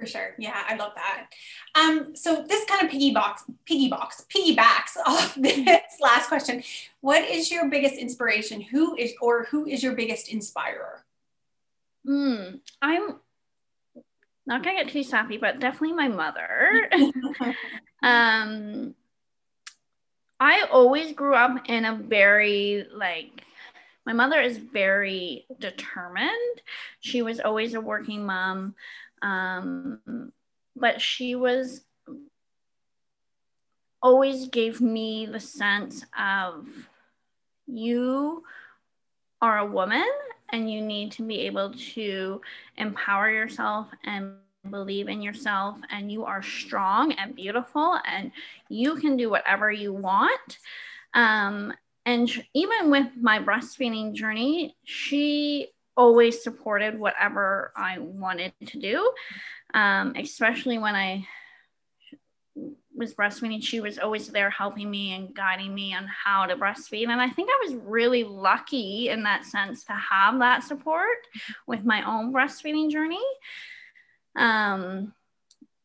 For 0.05 0.11
sure. 0.11 0.35
Yeah, 0.38 0.62
I 0.69 0.77
love 0.77 0.93
that. 0.97 1.29
Um, 1.75 2.14
so 2.14 2.45
this 2.47 2.67
kind 2.67 2.85
of 2.85 2.93
piggybacks, 2.93 3.40
piggybacks, 3.67 4.27
piggybacks 4.35 4.99
off 5.07 5.35
this 5.35 5.99
last 5.99 6.29
question. 6.29 6.62
What 7.01 7.25
is 7.25 7.51
your 7.51 7.71
biggest 7.71 7.95
inspiration? 7.95 8.61
Who 8.61 8.95
is 8.97 9.14
or 9.23 9.45
who 9.45 9.67
is 9.67 9.83
your 9.83 9.95
biggest 9.95 10.29
inspirer? 10.29 11.05
Hmm. 12.05 12.57
I'm 12.83 13.17
not 14.45 14.62
gonna 14.62 14.85
get 14.85 14.93
too 14.93 15.03
sappy, 15.03 15.38
but 15.38 15.59
definitely 15.59 15.95
my 15.95 16.09
mother. 16.09 16.90
um, 18.03 18.95
I 20.38 20.67
always 20.71 21.12
grew 21.12 21.35
up 21.35 21.67
in 21.71 21.87
a 21.87 21.97
very 21.97 22.87
like 22.93 23.43
my 24.05 24.12
mother 24.12 24.38
is 24.38 24.59
very 24.59 25.47
determined. 25.59 26.61
She 27.01 27.23
was 27.23 27.40
always 27.40 27.73
a 27.73 27.81
working 27.81 28.27
mom, 28.27 28.75
um, 29.24 30.32
but 30.76 31.00
she 31.00 31.34
was 31.34 31.80
always 34.02 34.48
gave 34.48 34.82
me 34.82 35.24
the 35.24 35.40
sense 35.40 36.04
of 36.18 36.68
you 37.66 38.42
are 39.40 39.58
a 39.58 39.66
woman 39.66 40.06
and 40.50 40.70
you 40.70 40.82
need 40.82 41.10
to 41.12 41.22
be 41.22 41.40
able 41.40 41.72
to 41.72 42.40
empower 42.76 43.30
yourself 43.30 43.87
and 44.04 44.34
believe 44.68 45.08
in 45.08 45.22
yourself 45.22 45.78
and 45.90 46.12
you 46.12 46.24
are 46.24 46.42
strong 46.42 47.12
and 47.12 47.34
beautiful 47.34 47.98
and 48.06 48.30
you 48.68 48.96
can 48.96 49.16
do 49.16 49.30
whatever 49.30 49.72
you 49.72 49.92
want. 49.92 50.58
Um, 51.14 51.72
and 52.04 52.30
even 52.52 52.90
with 52.90 53.06
my 53.18 53.38
breastfeeding 53.38 54.12
journey 54.12 54.76
she 54.84 55.68
always 55.96 56.42
supported 56.42 56.98
whatever 56.98 57.72
i 57.76 57.98
wanted 57.98 58.52
to 58.66 58.78
do 58.78 59.11
um, 59.74 60.14
especially 60.16 60.78
when 60.78 60.94
i 60.94 61.26
was 62.96 63.14
breastfeeding, 63.14 63.62
she 63.62 63.80
was 63.80 63.98
always 63.98 64.28
there 64.28 64.50
helping 64.50 64.90
me 64.90 65.14
and 65.14 65.35
guiding 65.35 65.74
me 65.74 65.94
on 65.94 66.07
how 66.07 66.46
to 66.46 66.57
breastfeed. 66.57 67.09
And 67.09 67.20
I 67.20 67.28
think 67.28 67.50
I 67.50 67.66
was 67.66 67.74
really 67.85 68.24
lucky 68.24 69.09
in 69.09 69.24
that 69.24 69.44
sense 69.44 69.85
to 69.85 69.92
have 69.92 70.38
that 70.38 70.62
support 70.62 71.18
with 71.66 71.85
my 71.85 72.02
own 72.09 72.33
breastfeeding 72.33 72.90
journey. 72.90 73.22
Um, 74.37 75.12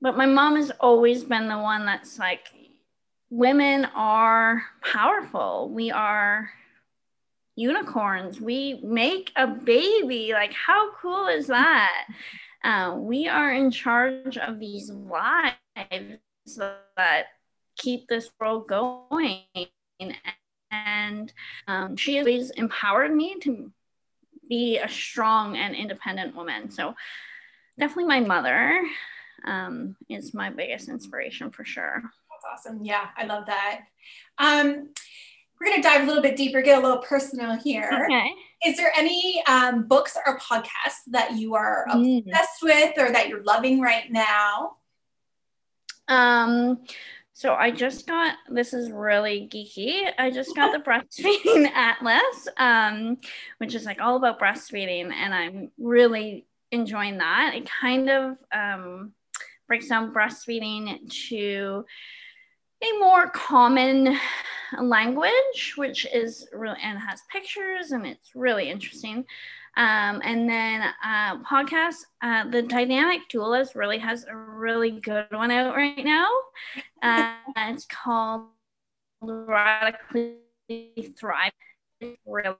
but 0.02 0.18
my 0.18 0.26
mom 0.26 0.56
has 0.56 0.72
always 0.80 1.24
been 1.24 1.48
the 1.48 1.58
one 1.58 1.86
that's 1.86 2.20
like, 2.20 2.48
women 3.32 3.86
are 3.96 4.64
powerful. 4.82 5.70
We 5.70 5.92
are 5.92 6.50
unicorns. 7.60 8.40
We 8.40 8.80
make 8.84 9.32
a 9.36 9.48
baby. 9.48 10.32
Like, 10.34 10.54
how 10.54 10.94
cool 10.94 11.28
is 11.28 11.48
that? 11.48 12.06
Uh, 12.64 12.96
we 12.98 13.28
are 13.28 13.54
in 13.54 13.72
charge 13.72 14.38
of 14.38 14.60
these 14.60 14.90
lives 14.90 16.08
that 16.98 17.26
keep 17.78 18.08
this 18.08 18.32
world 18.40 18.68
going. 18.68 19.44
And 20.72 21.34
um, 21.68 21.96
she 21.98 22.16
has 22.16 22.52
empowered 22.52 23.16
me 23.16 23.38
to 23.42 23.72
be 24.48 24.78
a 24.78 24.90
strong 24.90 25.58
and 25.58 25.76
independent 25.76 26.36
woman. 26.36 26.72
So 26.72 26.96
definitely 27.78 28.06
my 28.06 28.20
mother 28.20 28.84
um, 29.46 29.96
is 30.10 30.34
my 30.34 30.50
biggest 30.50 30.90
inspiration 30.90 31.52
for 31.52 31.64
sure. 31.66 32.02
That's 32.04 32.68
awesome. 32.68 32.84
Yeah, 32.84 33.08
I 33.18 33.26
love 33.26 33.46
that. 33.46 33.82
Um, 34.38 34.90
we're 35.60 35.68
going 35.68 35.82
to 35.82 35.88
dive 35.88 36.04
a 36.04 36.06
little 36.06 36.22
bit 36.22 36.36
deeper, 36.36 36.62
get 36.62 36.78
a 36.78 36.82
little 36.82 37.02
personal 37.02 37.58
here. 37.58 37.90
Okay. 38.06 38.32
Is 38.66 38.78
there 38.78 38.92
any 38.98 39.44
um, 39.48 39.84
books 39.84 40.18
or 40.26 40.38
podcasts 40.40 41.04
that 41.08 41.34
you 41.34 41.56
are 41.56 41.86
mm. 41.90 42.20
obsessed 42.20 42.62
with 42.62 42.98
or 42.98 43.12
that 43.12 43.30
you're 43.30 43.44
loving 43.44 43.82
right 43.82 44.12
now? 44.12 44.78
Um, 46.08 46.80
so 47.34 47.54
I 47.54 47.72
just 47.72 48.06
got 48.06 48.36
this 48.50 48.74
is 48.74 48.92
really 48.92 49.48
geeky. 49.52 50.12
I 50.18 50.30
just 50.30 50.56
got 50.56 50.74
the 50.74 50.80
breastfeeding 50.90 51.72
atlas, 51.74 52.48
um, 52.58 53.18
which 53.60 53.76
is 53.76 53.86
like 53.86 54.02
all 54.02 54.18
about 54.18 54.40
breastfeeding, 54.40 55.12
and 55.14 55.34
I'm 55.34 55.72
really 55.78 56.46
enjoying 56.72 57.20
that. 57.20 57.54
It 57.56 57.70
kind 57.70 58.10
of 58.10 58.38
um, 58.52 59.14
breaks 59.68 59.88
down 59.88 60.14
breastfeeding 60.14 61.10
to 61.30 61.86
a 62.82 63.00
more 63.00 63.30
common 63.30 64.18
language, 64.82 65.74
which 65.76 66.06
is 66.14 66.48
really 66.54 66.78
and 66.84 67.00
has 67.00 67.22
pictures 67.32 67.92
and 67.92 68.06
it's 68.06 68.36
really 68.36 68.70
interesting. 68.70 69.26
Um, 69.78 70.22
and 70.24 70.50
then 70.50 70.82
uh, 71.04 71.38
podcast, 71.44 72.06
uh, 72.22 72.50
the 72.50 72.62
Dynamic 72.62 73.22
Doulist 73.32 73.76
really 73.76 73.98
has 74.00 74.26
a 74.26 74.36
really 74.36 74.92
good 74.92 75.28
one 75.32 75.52
out 75.52 75.76
right 75.76 76.04
now. 76.04 76.28
Uh, 77.02 77.34
it's 77.58 77.86
called 77.86 78.48
Radically 79.22 80.38
Thrive. 81.18 81.52
Really. 82.26 82.56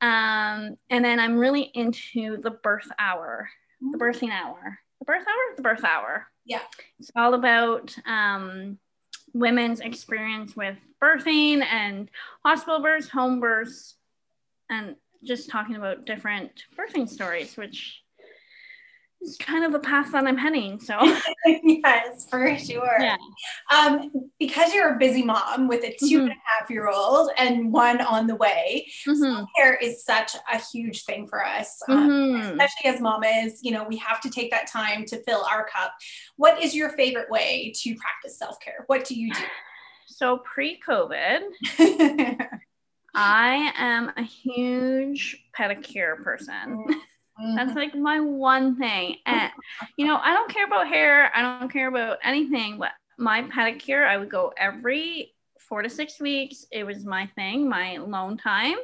Um, 0.00 0.76
and 0.90 1.04
then 1.04 1.18
I'm 1.18 1.38
really 1.38 1.70
into 1.74 2.36
the 2.42 2.50
birth 2.50 2.88
hour, 2.98 3.48
the 3.80 3.98
birthing 3.98 4.30
hour, 4.30 4.78
the 4.98 5.04
birth 5.04 5.26
hour, 5.26 5.56
the 5.56 5.62
birth 5.62 5.84
hour. 5.84 6.26
Yeah. 6.44 6.60
It's 6.98 7.10
all 7.16 7.34
about 7.34 7.94
um, 8.06 8.78
women's 9.38 9.80
experience 9.80 10.56
with 10.56 10.76
birthing 11.02 11.62
and 11.64 12.10
hospital 12.44 12.80
births, 12.80 13.08
home 13.08 13.40
births, 13.40 13.96
and 14.70 14.96
just 15.24 15.50
talking 15.50 15.76
about 15.76 16.06
different 16.06 16.64
birthing 16.76 17.08
stories, 17.08 17.56
which 17.56 18.02
is 19.26 19.36
kind 19.36 19.64
of 19.64 19.72
the 19.72 19.78
path 19.78 20.12
that 20.12 20.26
I'm 20.26 20.36
heading. 20.36 20.78
So 20.80 20.98
yes, 21.46 22.26
for 22.30 22.56
sure. 22.58 22.96
Yeah. 23.00 23.16
Um, 23.74 24.10
because 24.38 24.72
you're 24.72 24.94
a 24.94 24.98
busy 24.98 25.22
mom 25.22 25.68
with 25.68 25.84
a 25.84 25.96
2 25.98 26.06
mm-hmm. 26.06 26.20
and 26.22 26.30
a 26.30 26.34
half 26.44 26.70
year 26.70 26.88
old 26.88 27.30
and 27.38 27.72
one 27.72 28.00
on 28.00 28.26
the 28.26 28.36
way, 28.36 28.86
mm-hmm. 29.06 29.22
self-care 29.22 29.74
is 29.76 30.04
such 30.04 30.36
a 30.52 30.58
huge 30.58 31.04
thing 31.04 31.26
for 31.26 31.44
us. 31.44 31.82
Um, 31.88 32.08
mm-hmm. 32.08 32.50
especially 32.50 32.90
as 32.90 33.00
mamas, 33.00 33.60
you 33.62 33.72
know, 33.72 33.84
we 33.84 33.96
have 33.96 34.20
to 34.22 34.30
take 34.30 34.50
that 34.50 34.66
time 34.68 35.04
to 35.06 35.22
fill 35.24 35.44
our 35.50 35.66
cup. 35.66 35.92
What 36.36 36.62
is 36.62 36.74
your 36.74 36.90
favorite 36.90 37.30
way 37.30 37.72
to 37.82 37.94
practice 37.96 38.38
self-care? 38.38 38.84
What 38.86 39.04
do 39.04 39.14
you 39.14 39.32
do? 39.32 39.40
So 40.08 40.38
pre-COVID, 40.38 41.40
I 43.14 43.72
am 43.76 44.12
a 44.16 44.22
huge 44.22 45.36
pedicure 45.58 46.22
person. 46.22 46.86
Mm-hmm. 47.40 47.56
That's 47.56 47.74
like 47.74 47.94
my 47.94 48.20
one 48.20 48.76
thing. 48.76 49.16
And 49.26 49.50
you 49.96 50.06
know, 50.06 50.16
I 50.16 50.32
don't 50.32 50.50
care 50.50 50.66
about 50.66 50.88
hair, 50.88 51.30
I 51.34 51.42
don't 51.42 51.72
care 51.72 51.88
about 51.88 52.18
anything, 52.24 52.78
but 52.78 52.92
my 53.18 53.42
pedicure, 53.42 54.06
I 54.06 54.16
would 54.16 54.30
go 54.30 54.52
every 54.56 55.34
four 55.58 55.82
to 55.82 55.90
six 55.90 56.20
weeks. 56.20 56.66
It 56.70 56.84
was 56.84 57.04
my 57.04 57.26
thing, 57.34 57.68
my 57.68 57.94
alone 57.94 58.36
time 58.36 58.76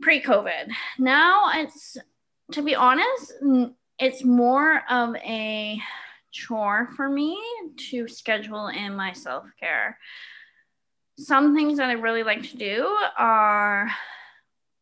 pre-COVID. 0.00 0.70
Now 0.98 1.50
it's 1.54 1.96
to 2.52 2.62
be 2.62 2.74
honest, 2.74 3.32
it's 3.98 4.24
more 4.24 4.82
of 4.90 5.16
a 5.16 5.80
chore 6.30 6.90
for 6.96 7.08
me 7.08 7.40
to 7.90 8.08
schedule 8.08 8.66
in 8.68 8.94
my 8.96 9.12
self-care 9.12 9.96
some 11.18 11.54
things 11.54 11.78
that 11.78 11.90
I 11.90 11.92
really 11.92 12.22
like 12.22 12.42
to 12.50 12.56
do 12.56 12.96
are 13.16 13.88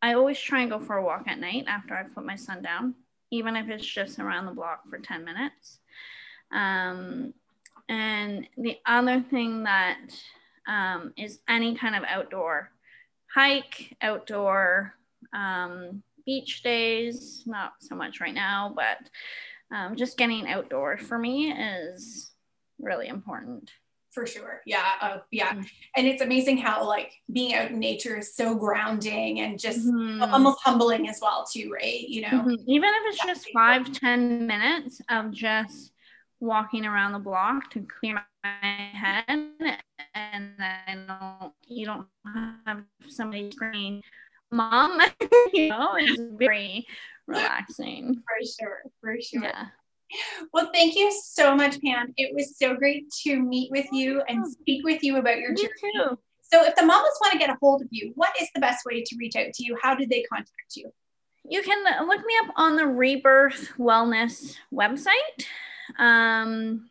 I 0.03 0.15
always 0.15 0.39
try 0.39 0.63
and 0.63 0.71
go 0.71 0.81
for 0.81 0.97
a 0.97 1.05
walk 1.05 1.29
at 1.29 1.39
night 1.39 1.65
after 1.69 1.95
I 1.95 2.03
put 2.03 2.27
my 2.27 2.35
son 2.35 2.61
down, 2.61 2.95
even 3.31 3.57
if 3.57 3.69
it's 3.69 3.87
just 3.87 4.19
around 4.19 4.47
the 4.47 4.53
block 4.53 4.81
for 4.91 4.99
10 4.99 5.25
minutes. 5.25 5.79
Um, 6.53 7.33
and 7.89 8.49
the 8.59 8.79
other 8.85 9.21
thing 9.31 9.63
that 9.63 10.01
um, 10.67 11.13
is 11.17 11.39
any 11.49 11.77
kind 11.77 11.95
of 11.95 12.03
outdoor 12.05 12.71
hike, 13.33 13.97
outdoor 14.03 14.95
um, 15.33 16.03
beach 16.27 16.63
days, 16.63 17.45
not 17.47 17.75
so 17.79 17.95
much 17.95 18.21
right 18.21 18.35
now, 18.35 18.73
but 18.75 19.09
um, 19.75 19.97
just 19.97 20.19
getting 20.19 20.49
outdoor 20.49 20.99
for 20.99 21.19
me 21.19 21.53
is 21.53 22.33
really 22.81 23.07
important 23.07 23.71
for 24.13 24.27
sure. 24.27 24.61
Yeah 24.67 24.85
uh, 25.01 25.19
yeah. 25.31 25.53
Mm-hmm. 25.53 25.63
and 25.97 26.07
it's 26.07 26.23
amazing 26.23 26.59
how 26.59 26.87
like 26.87 27.13
being 27.33 27.55
out 27.55 27.71
in 27.71 27.79
nature 27.79 28.19
is 28.19 28.35
so 28.35 28.55
grounding 28.55 29.41
and 29.41 29.59
just 29.59 29.87
mm-hmm. 29.87 30.23
almost 30.23 30.61
humbling 30.63 31.09
as 31.09 31.19
well 31.21 31.47
too 31.51 31.71
right? 31.73 32.01
You 32.09 32.23
know? 32.23 32.29
Mm-hmm. 32.29 32.55
even 32.69 32.91
if 32.91 33.15
it's 33.15 33.25
just 33.25 33.49
five 33.53 33.91
ten 33.93 34.47
minutes 34.47 35.01
of 35.09 35.31
just 35.31 35.93
walking 36.41 36.85
around 36.85 37.13
the 37.13 37.19
block 37.19 37.71
to 37.71 37.87
clear 38.01 38.23
my 38.43 38.51
head 38.93 39.25
and 40.15 40.53
then 40.59 41.07
you 41.69 41.87
don't 41.87 42.07
have 42.67 42.83
somebody 43.09 43.51
screaming 43.53 44.03
mom 44.51 45.01
you 45.55 45.69
know 45.69 45.95
it's 45.97 46.21
very 46.37 46.87
relaxing. 47.27 48.15
for 48.15 48.47
sure 48.47 48.83
for 49.01 49.17
sure. 49.21 49.45
Yeah 49.45 49.67
well, 50.53 50.71
thank 50.73 50.95
you 50.95 51.13
so 51.25 51.55
much, 51.55 51.81
Pam. 51.83 52.13
It 52.17 52.35
was 52.35 52.57
so 52.57 52.75
great 52.75 53.11
to 53.25 53.41
meet 53.41 53.71
with 53.71 53.87
you 53.93 54.23
and 54.29 54.47
speak 54.47 54.85
with 54.85 55.03
you 55.03 55.17
about 55.17 55.39
your 55.39 55.53
Me 55.53 55.63
journey. 55.63 55.93
Too. 55.95 56.19
So, 56.41 56.65
if 56.65 56.77
the 56.77 56.85
mamas 56.85 57.19
want 57.21 57.33
to 57.33 57.39
get 57.39 57.51
a 57.51 57.57
hold 57.61 57.83
of 57.83 57.89
you, 57.91 58.13
what 58.15 58.31
is 58.41 58.49
the 58.55 58.61
best 58.61 58.85
way 58.85 59.03
to 59.03 59.17
reach 59.19 59.37
out 59.37 59.53
to 59.53 59.65
you? 59.65 59.77
How 59.83 59.95
do 59.95 60.07
they 60.07 60.23
contact 60.23 60.77
you? 60.77 60.93
You 61.45 61.63
can 61.63 62.07
look 62.07 62.25
me 62.25 62.35
up 62.45 62.55
on 62.57 62.77
the 62.77 62.87
Rebirth 62.87 63.73
Wellness 63.79 64.57
website. 64.73 65.47
Um, 65.99 66.91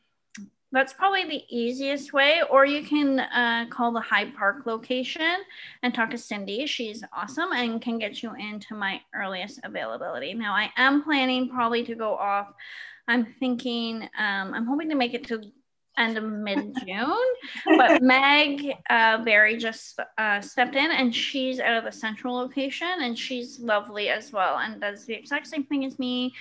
that's 0.74 0.94
probably 0.94 1.26
the 1.26 1.44
easiest 1.50 2.14
way, 2.14 2.42
or 2.50 2.66
you 2.66 2.84
can 2.84 3.20
uh, 3.20 3.66
call 3.70 3.92
the 3.92 4.00
Hyde 4.00 4.34
Park 4.36 4.66
location 4.66 5.36
and 5.84 5.94
talk 5.94 6.12
to 6.12 6.18
Cindy. 6.18 6.66
She's 6.66 7.04
awesome 7.12 7.52
and 7.52 7.82
can 7.82 8.00
get 8.00 8.24
you 8.24 8.34
into 8.36 8.74
my 8.74 9.02
earliest 9.14 9.60
availability. 9.64 10.34
Now, 10.34 10.54
I 10.54 10.72
am 10.78 11.04
planning 11.04 11.50
probably 11.50 11.84
to 11.84 11.96
go 11.96 12.16
off 12.16 12.54
I'm 13.08 13.26
thinking, 13.40 14.04
um, 14.18 14.54
I'm 14.54 14.66
hoping 14.66 14.90
to 14.90 14.96
make 14.96 15.14
it 15.14 15.26
to 15.28 15.42
end 15.98 16.18
of 16.18 16.24
mid 16.24 16.76
June. 16.86 17.28
but 17.78 18.02
Meg 18.02 18.74
uh, 18.90 19.24
Barry 19.24 19.58
just 19.58 20.00
uh, 20.18 20.42
stepped 20.42 20.76
in 20.76 20.92
and 20.92 21.14
she's 21.14 21.60
out 21.60 21.78
of 21.78 21.84
the 21.84 21.92
central 21.92 22.36
location 22.36 22.88
and 23.02 23.18
she's 23.18 23.60
lovely 23.60 24.10
as 24.10 24.32
well 24.32 24.58
and 24.58 24.82
does 24.82 25.06
the 25.06 25.14
exact 25.14 25.48
same 25.48 25.64
thing 25.66 25.86
as 25.86 26.00
me. 26.00 26.34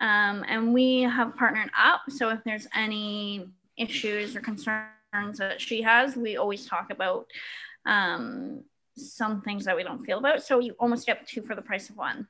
Um, 0.00 0.44
and 0.46 0.74
we 0.74 1.02
have 1.02 1.36
partnered 1.36 1.70
up. 1.78 2.02
So 2.08 2.28
if 2.30 2.40
there's 2.44 2.66
any 2.74 3.48
issues 3.76 4.36
or 4.36 4.40
concerns 4.40 4.90
that 5.38 5.60
she 5.60 5.82
has, 5.82 6.16
we 6.16 6.36
always 6.36 6.66
talk 6.66 6.90
about 6.90 7.26
um, 7.86 8.64
some 8.96 9.40
things 9.40 9.64
that 9.64 9.76
we 9.76 9.82
don't 9.82 10.04
feel 10.04 10.18
about. 10.18 10.42
So 10.42 10.58
you 10.58 10.74
almost 10.78 11.06
get 11.06 11.26
two 11.26 11.42
for 11.42 11.54
the 11.54 11.62
price 11.62 11.88
of 11.88 11.96
one. 11.96 12.28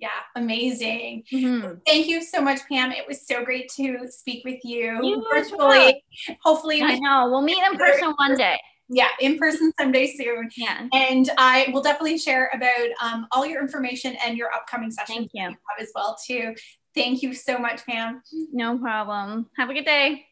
Yeah, 0.00 0.08
amazing. 0.34 1.24
Mm-hmm. 1.30 1.74
Thank 1.86 2.06
you 2.06 2.22
so 2.22 2.40
much, 2.40 2.60
Pam. 2.70 2.90
It 2.90 3.06
was 3.06 3.26
so 3.26 3.44
great 3.44 3.70
to 3.76 4.08
speak 4.08 4.44
with 4.44 4.60
you, 4.64 4.98
you 5.02 5.24
virtually. 5.30 6.02
Hopefully, 6.42 6.82
I 6.82 6.98
know 6.98 7.28
we'll 7.30 7.42
meet 7.42 7.62
in 7.62 7.76
person 7.76 8.14
one 8.16 8.36
day. 8.36 8.58
Yeah, 8.88 9.08
in 9.20 9.38
person 9.38 9.72
someday 9.78 10.12
soon. 10.12 10.50
Yeah. 10.56 10.88
And 10.92 11.30
I 11.38 11.68
will 11.72 11.82
definitely 11.82 12.18
share 12.18 12.50
about 12.52 12.88
um, 13.00 13.26
all 13.30 13.46
your 13.46 13.62
information 13.62 14.16
and 14.24 14.36
your 14.36 14.52
upcoming 14.52 14.90
sessions 14.90 15.16
Thank 15.16 15.30
you. 15.32 15.56
as 15.78 15.92
well 15.94 16.16
too. 16.26 16.54
Thank 16.94 17.22
you 17.22 17.32
so 17.34 17.56
much, 17.58 17.86
Pam. 17.86 18.20
No 18.52 18.78
problem. 18.78 19.48
Have 19.56 19.70
a 19.70 19.74
good 19.74 19.84
day. 19.84 20.24